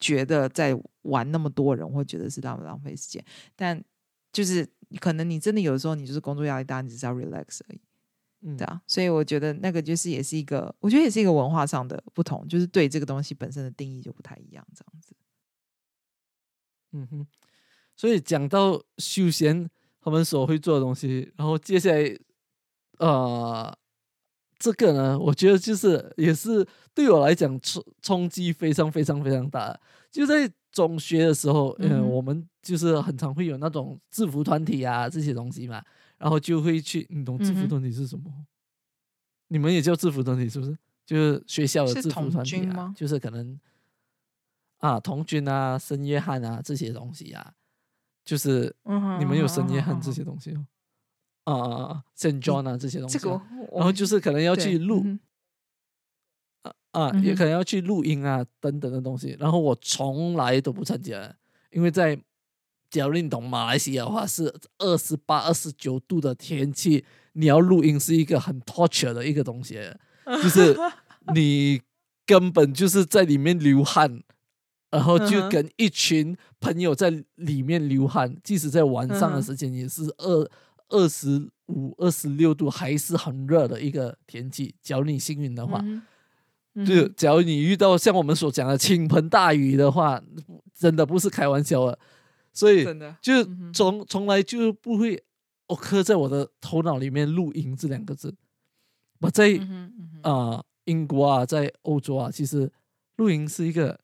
[0.00, 3.24] 觉得在玩那么多人会觉得是浪浪费时间，
[3.54, 3.80] 但
[4.32, 4.66] 就是
[4.98, 7.80] 可能你真的有的时候你就是工作压力大，你只是要 relax 而已，
[8.40, 15.14] 嗯，对啊，所以我觉得那个就是也是一个，我觉得也是一个文化上的不同，就是对这个东西本身的定义就不太一样，这样子。
[16.92, 17.26] 嗯哼，
[17.94, 19.68] 所以讲到休闲
[20.00, 22.18] 他们所会做的东西，然后接下来
[22.98, 23.78] 呃。
[24.60, 29.76] 这个呢，我觉得就是也是对我来讲冲冲击非常非常非常大。
[30.10, 35.82] 就在中学的时候，嗯，我们就是很常会有那种制服团体啊这些东西嘛，
[36.18, 38.30] 然后就会去，你懂制服团体是什么？
[39.48, 40.76] 你们也叫制服团体是不是？
[41.06, 43.58] 就是学校的制服团体啊，就是可能
[44.78, 47.54] 啊，童军啊，圣约翰啊这些东西啊，
[48.24, 48.76] 就是
[49.18, 50.66] 你们有圣约翰这些东西哦。
[51.50, 53.18] 啊，Saint John 啊，这些东西，
[53.72, 55.04] 然后就是可能要去录，
[56.62, 59.36] 啊啊，也可能要去录音啊，等等的东西。
[59.38, 61.34] 然后我从来都不参加，
[61.70, 62.18] 因为在
[62.90, 69.78] 假如你懂马来西亚的话，是二十八、二十九度的天气，你要录音是一个很 torture 的一个东西，
[70.42, 70.76] 就是
[71.34, 71.80] 你
[72.26, 74.22] 根本就是在里面流汗，
[74.90, 80.50] 然后就跟一群朋友在里面流汗，即使在晚上的时间也是二。
[80.90, 84.74] 二十五、二十六度还是很热的一个天气。
[84.82, 85.82] 假如你幸运的话，
[86.86, 90.22] 就假如你遇到像我们所讲的倾盆大雨的话，
[90.74, 91.98] 真的不是开玩笑了。
[92.52, 92.84] 所以，
[93.22, 95.22] 就从从来就不会
[95.68, 98.34] 我刻在我的头脑里面“露营”这两个字。
[99.20, 99.58] 我在
[100.22, 102.70] 啊，英国啊，在欧洲啊，其实
[103.16, 104.00] 露营是一个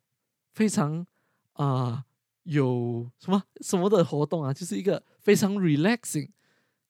[0.54, 1.04] 非常
[1.54, 2.04] 啊
[2.44, 6.28] 有什么什么的活动啊，就是一个非常 relaxing。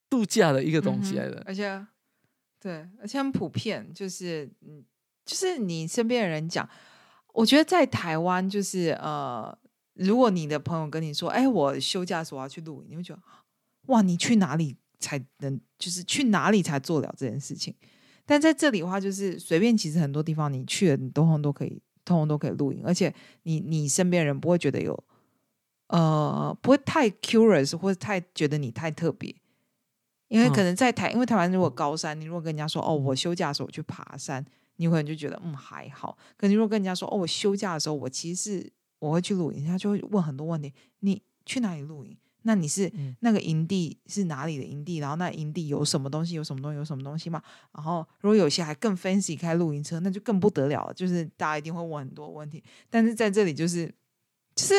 [0.08, 1.84] 度假的一个东西来的，而且，
[2.60, 4.84] 对，而且很普遍，就是嗯，
[5.24, 6.68] 就是你身边的人讲，
[7.34, 9.56] 我觉得在台湾，就是呃，
[9.94, 13.22] 如果你的朋友跟你说，哎，我休假的时候我要去露营，你会觉得，
[13.86, 17.74] 哇，你去哪里才能，就是去哪里才做了这件事情？
[18.24, 25.04] 但在这里的话，就是随便，其实很多地方你去了，你通通都可以，通通都可以露营，而且你你身边人不会觉得有，
[25.88, 29.34] 呃，不会太 curious 或者太觉得你太特别。
[30.28, 34.44] 因为可能在台，因为台湾如果高山，你如果跟人家说哦，我休假的时候我去爬山，
[34.76, 36.18] 你可能就觉得嗯还好。
[36.36, 40.72] 可你如果跟人家说哦，我休假的时候我其实是我会去露营，他就会问很多问题。
[41.00, 42.16] 你去哪里露营？
[42.42, 44.96] 那你是那个营地是哪里的营地？
[44.98, 46.34] 然后那营地有什么东西？
[46.34, 46.76] 有什么东西？
[46.76, 47.42] 有什么东西吗？
[47.72, 50.94] 然后如果有些还更 fancy 开露营车，那就更不得了了。
[50.94, 52.62] 就是大家一定会问很多问题。
[52.90, 53.86] 但是在这里就是
[54.54, 54.74] 就是。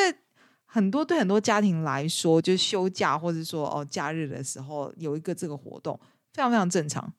[0.70, 5.97] 很多对很多家庭来说，就是休假或者说哦假日的时候有一个这个活动，
[6.34, 7.11] 非常非常正常。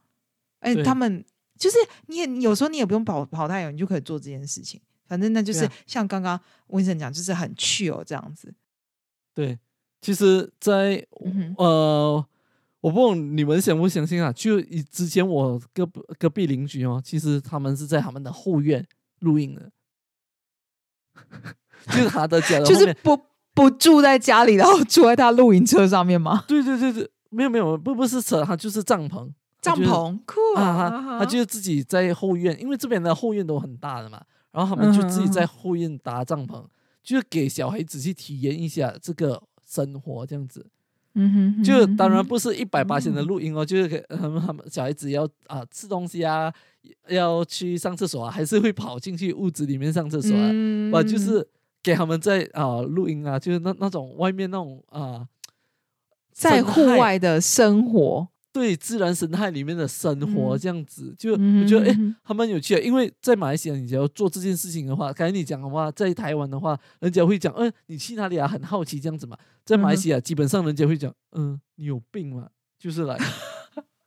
[0.61, 1.25] 哎，他们
[1.59, 1.77] 就是
[2.07, 4.81] 你也有时候你也不用跑跑太远，你就可以做这件事情。
[5.07, 8.53] 反正那就是像刚刚温生讲，就是很趣哦这样子。
[9.33, 9.59] 对，
[10.03, 11.05] 其实，在
[11.57, 12.25] 呃，
[12.81, 14.31] 我不懂你们相不相信啊？
[14.33, 15.87] 就以之前我隔
[16.19, 18.87] 隔壁邻居哦，其实他们是在他们的后院
[19.21, 19.73] 录音的，
[21.87, 23.19] 就是他的家，就是不。
[23.59, 26.45] 不住在家里，然后住在他露营车上面吗？
[26.47, 29.29] 对对对对，没有没有，不不是车，他就是帐篷。
[29.61, 31.19] 帐篷酷啊！
[31.19, 36.65] 他就是自己在后院，因为这边的后院都很大的嘛，然后他们就自己在后院搭帐篷，
[37.03, 40.65] 就是给小孩子去体验一下这个生活这样子。
[41.15, 46.53] 嗯哼，就当然不是一百八千的录音哦，就是给他们他们小孩子要啊吃东西啊，
[47.09, 50.53] 要去上厕所啊，还是会跑进去屋子里面上厕所啊，
[50.93, 51.47] 啊就是。
[51.83, 55.27] 给他们在啊录音啊，就是那那种外面那种啊，
[56.33, 62.83] 在户外的生活，对自然生态里面的生活这样子，就我觉得哎，还蛮有趣的。
[62.83, 68.47] 因为在马来西亚，你只要做这件事情的话，刚才你讲的话，在台湾的话，人家会讲，嗯，你去哪里啊？
[68.47, 69.37] 很好奇这样子嘛。
[69.65, 72.49] 在马来西亚，基本上人家会讲，嗯，你有病吗？
[72.79, 73.19] 就是来，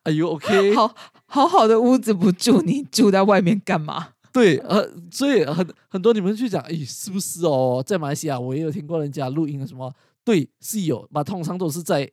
[0.04, 0.96] 哎呦，OK，好
[1.26, 4.14] 好好的屋子不住，你住在外面干嘛？
[4.34, 7.84] 对，呃，所以很很多你们去讲，诶，是不是哦？
[7.86, 12.10] 在马来西亚，我也有听过人家录音什么，对，是有，那通常都是在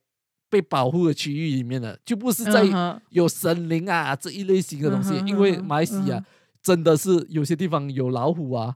[0.51, 2.65] 被保护的区域里面的，就不是在
[3.11, 5.15] 有森林啊这一类型的东西。
[5.27, 6.25] 因为马来西亚
[6.63, 8.75] 真的是有些地方有老虎啊，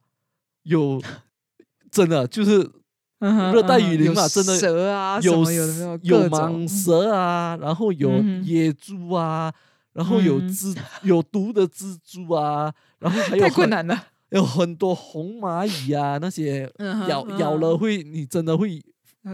[0.62, 1.02] 有
[1.90, 2.70] 真的就是
[3.18, 8.10] 热带雨林嘛，真的蛇啊，有有有蟒蛇啊，然后有
[8.44, 9.52] 野猪啊。
[9.92, 16.72] 然后有蜘有毒的蜘蛛啊，然后还有太困难了，有很多红蚂蚁啊，那些
[17.08, 18.82] 咬咬了会你真的会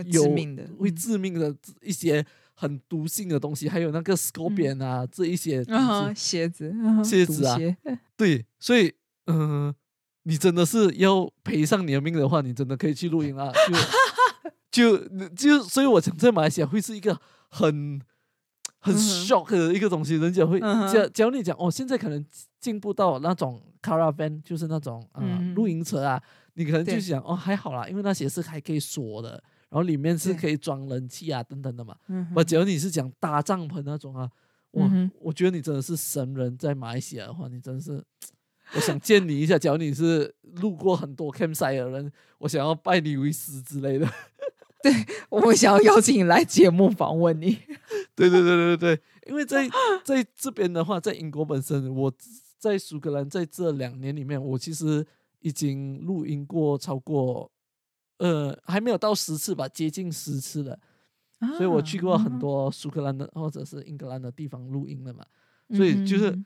[0.07, 5.65] 有致命的，会致命的一些很毒性的东西，还有那个 scorpion 啊这一些
[6.17, 7.57] 蝎子蝎子啊，
[8.17, 8.93] 对，所以
[9.27, 9.73] 嗯，
[10.25, 13.53] 你真的是要赔上你的命的话，你真的可以去露营啊，
[14.73, 18.01] 就 就就，所以我想在马来西亚会是一个很。
[18.81, 22.25] 很 shock 的一个东西，人家会假假如你讲哦，现在可能
[22.61, 25.23] 进步到那种 caravan，就是那种啊
[25.55, 26.23] 露营车啊，
[26.55, 29.31] 你可能就想哦还好啦，因为那些是还可以锁的，
[29.69, 31.97] 然后里面是可以装冷气啊等等的嘛。
[32.35, 34.31] 我假如你是讲搭帐篷那种啊，
[34.71, 34.89] 我，
[35.21, 38.03] 我觉得你真的是神人，在马来西亚的话，你真的是，
[38.75, 39.59] 我想见你一下。
[39.59, 44.07] 假如你是路过很多 campsite 的人，我想要拜你为师之类的。
[44.83, 44.93] 对，
[45.29, 47.59] 我想要邀请你来节目访问你。
[48.15, 49.69] 对对对对对，因为在
[50.05, 52.13] 在这边的话，在英国本身，我
[52.59, 55.05] 在苏格兰在这两年里面，我其实
[55.41, 57.51] 已经录音过超过，
[58.19, 60.79] 呃，还没有到十次吧，接近十次了。
[61.57, 65.27] 所以我去过很多苏格兰的或者是英格兰的地方录音了嘛，
[65.75, 66.37] 所以就是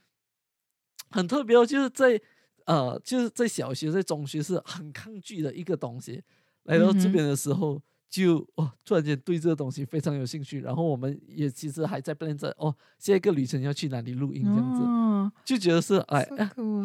[1.11, 2.19] 很特别哦，就是在
[2.65, 6.23] 呃，就是在小学、在中学是很抗拒的一个东西，
[6.63, 7.83] 来到这边的时候。
[8.13, 16.23] 就哦，突然间对这个东西非常有兴趣，然后我们也其实还在 plan 着哦，下一个旅程要去哪里录音这样子，就觉得是哎，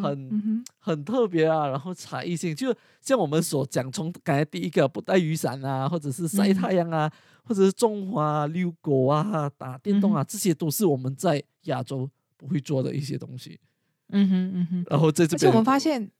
[0.00, 7.12] 很很特别啊，然后差异性，就像我们所讲，从刚才第一个不带雨伞啊，或者是晒太阳啊，
[7.44, 12.08] 或者是种花、遛狗啊、打电动啊，这些都是我们在亚洲
[12.38, 13.60] 不会做的一些东西。
[14.08, 16.10] 嗯哼嗯哼，然后在这边，我们发现，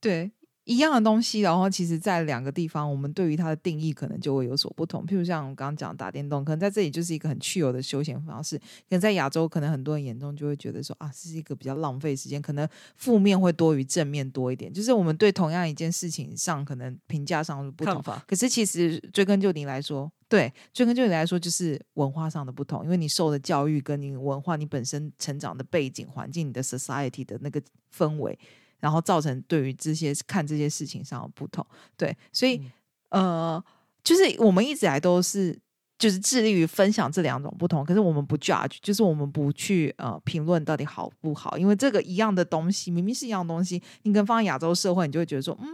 [0.00, 0.32] 对。
[0.66, 5.06] 一样的东西，然后其实，在两个地方，我们对于它的定义可能就会有所不同。
[5.06, 14.72] 譬如像我刚刚讲打电动，可能在这里就是一个很去油的休闲方式；，可能在亚洲，可能很多人眼中就会觉得说啊，这是一个比较浪费时间，可能负面会多于正面多一点。
[14.72, 18.02] 就是我们对同样一件事情上，可能评价上不同。
[18.26, 27.62] 可是其实追根究底来说，对追根究底来说，就是文化上的不同，因为你受的教育跟你文化、你本身成长的背景环境、你的 society 的那个
[27.96, 28.36] 氛围。
[28.78, 31.66] 然后造成对于这些看这些事情上的不同，
[31.96, 32.60] 对，所以
[33.08, 33.62] 呃，
[34.04, 35.58] 就是我们一直来都是
[35.98, 45.66] 就是致力于分享这两种不同，可是我们不 judge，就是我们不去呃评论到底好不好，因为这个一样的东西明明是一样东西，你跟放在亚洲社会，你就会觉得说嗯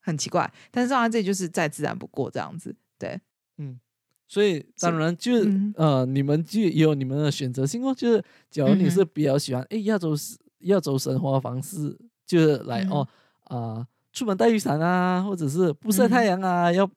[0.00, 3.20] 很奇怪，但是放在这里就是再自然不过这样子，对，
[3.58, 3.80] 嗯，
[4.28, 10.14] 所以当然就是呃你们就也有你们的选择性哦，就是假如你是比较喜欢哎亚洲
[10.60, 11.98] 亚洲生活方式。
[12.32, 13.06] 就是来哦
[13.44, 16.90] 啊，出门带雨伞啊，或者是不晒太阳啊，要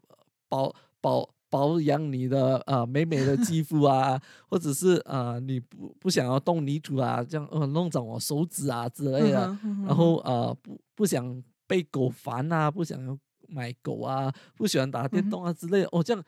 [0.47, 4.17] 保保保养你的啊美美的肌肤啊，
[4.49, 13.17] 或者是啊你不不想要动泥土啊，这样呃弄脏我手指啊之类的，然后啊不不想被狗烦啊，不想要
[13.49, 15.89] 买狗啊，不喜欢打电动啊之类的。
[15.91, 16.23] 哦，这样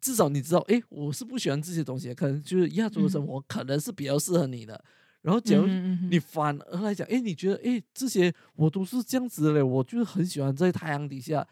[0.00, 4.84] 至少你知道，哎，我是不喜欢这些东西，可能就是亚洲的生活可能是比较适合你的。
[5.26, 5.66] 然后，假如
[6.08, 11.44] 你反而来讲，哎，你觉得，哎，这些我都是这样子的嘞，我就是很喜欢在太阳底下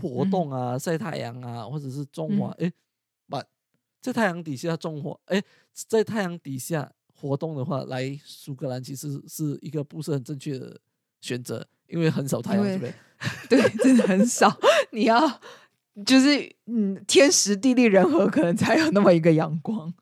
[0.00, 2.72] 活动啊，晒太阳啊，或者是种花，哎，
[3.28, 3.44] 把，
[4.00, 5.42] 在太阳底下种花，哎，
[5.74, 10.80] 在太阳底下活动的话，来苏格兰其实是一个不是很正确的
[11.20, 12.94] 选择，因为很少太阳，这边？
[13.50, 14.58] 对，真的很少。
[14.90, 15.20] 你要
[16.06, 19.92] 就是嗯，天时地利人和，可能才有那么一个阳光。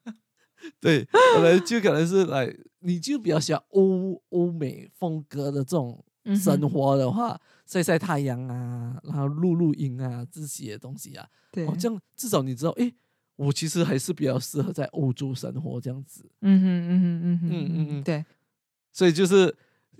[0.81, 1.05] 对，
[1.35, 2.55] 可能就可能是来。
[2.83, 6.03] 你就比较喜欢欧欧美风格的这种
[6.35, 12.91] 生活的话，晒晒太阳啊，然后录录音啊这些东西啊，对，这样至少你知道，哎，
[13.37, 16.25] 我其实还是比较适合在欧洲生活这样子。
[16.41, 18.25] 嗯哼嗯哼嗯哼嗯嗯嗯，对。
[18.95, 19.55] 所以就是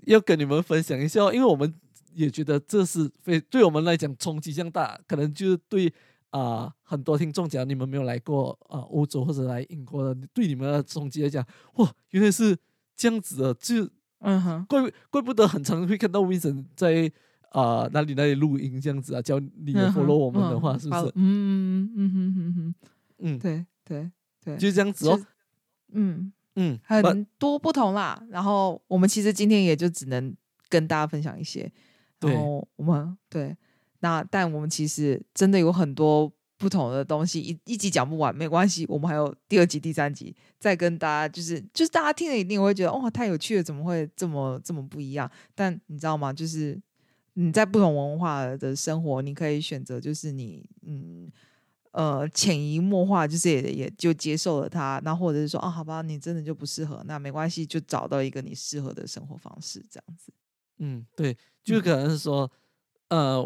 [0.07, 1.71] 要跟你们分享一下，因为我们
[2.15, 5.93] 也觉得这是非对我们来讲冲击这样大，可能就是对。
[6.31, 12.57] 啊，很多听众讲你们没有来过啊，欧洲或者来英国的，对你们的冲击来讲，哇，原来是
[12.95, 17.11] 这样子的，就嗯哼，怪怪不得很常会看到 Vincent 在
[17.49, 21.11] 啊哪里哪里录音这样子啊，教你 follow 我们的话，是不是？
[21.13, 22.75] 嗯嗯嗯嗯嗯嗯，
[23.19, 24.11] 嗯，对对
[24.43, 25.19] 对，就这样子哦，
[25.91, 28.21] 嗯嗯，很多不同啦。
[28.29, 30.33] 然后我们其实今天也就只能
[30.69, 31.69] 跟大家分享一些，
[32.21, 33.57] 然后我们对。
[34.01, 45.27] 那但我们其实真的有很多不同的东西，一一集讲不完，没关系，我们还有第二集、第三集，再跟大家就是就是大家听了一定会觉得哇太有趣了，怎么会这么这么不一样？
[45.55, 46.31] 但你知道吗？
[46.31, 46.79] 就是
[47.33, 51.31] 你在不同文化的生活，你可以选择就是你嗯
[51.93, 60.31] 呃潜移默化，就是也也就接受了它，那或者是说啊好吧，你真的就不适合，那没关系，就找到一个你适合的生活方式，这样子。
[60.77, 62.51] 嗯，对，就可能是说
[63.09, 63.43] 呃。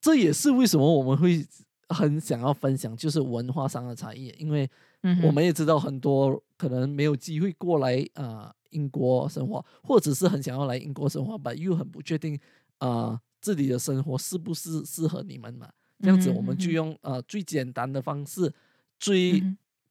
[0.00, 1.44] 这也是为什么我们会
[1.88, 4.68] 很想要分享，就是文化上的差异，因为
[5.22, 12.38] 我们也知道很多可能没有机会过来啊英国生活，或者是很想要来英国生活，但又很不确定
[12.78, 15.70] 啊这里的生活是不是适合你们嘛？
[16.00, 18.52] 这样子我们就用呃最简单的方式，
[18.98, 19.42] 最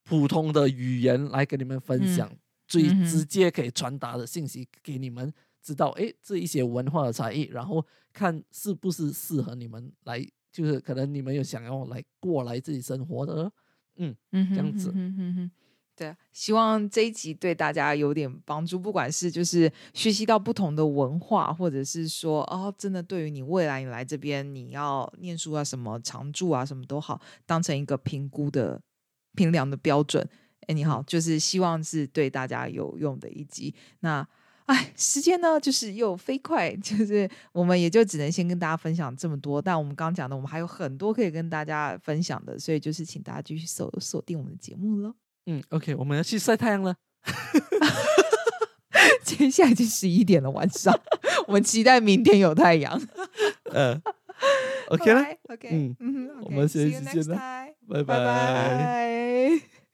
[0.04, 2.32] 普通的语言来跟你们分享，
[2.68, 5.34] 最直接可以传达的信息给你们。
[5.66, 13.52] 知道哎，这一些文化的差异，然后看是不是适合你们来，就是可能你们有想要来过来自己生活的，
[13.96, 15.52] 嗯嗯，这样子，嗯哼，
[15.96, 28.80] 对，希望这一集对大家有点帮助，不管是就是学习到不同的文化，或者是说哦，真的对于你未来你来这边你要念书啊什么常住啊什么都好，当成一个评估的
[29.34, 30.30] 评量的标准。
[30.68, 33.74] 哎，你好，就是希望是对大家有用的一集。
[34.02, 34.28] 那
[34.66, 39.62] 哎，时间呢就是又飞快，就是我们也就只能先跟大家分享这么多。
[39.62, 45.14] 但我们刚讲的，我们还有很多可以跟大家分享的，所以就是请大家继续锁锁定我们的节目喽。
[45.46, 46.96] 嗯，OK，我们要去晒太阳了。
[49.24, 50.94] 接下来已经十一点了，晚上，
[51.48, 53.00] 我们期待明天有太阳。
[53.66, 54.02] 嗯，
[54.90, 57.38] OK 了，OK，嗯，我们下期见了，
[57.88, 59.85] 拜拜。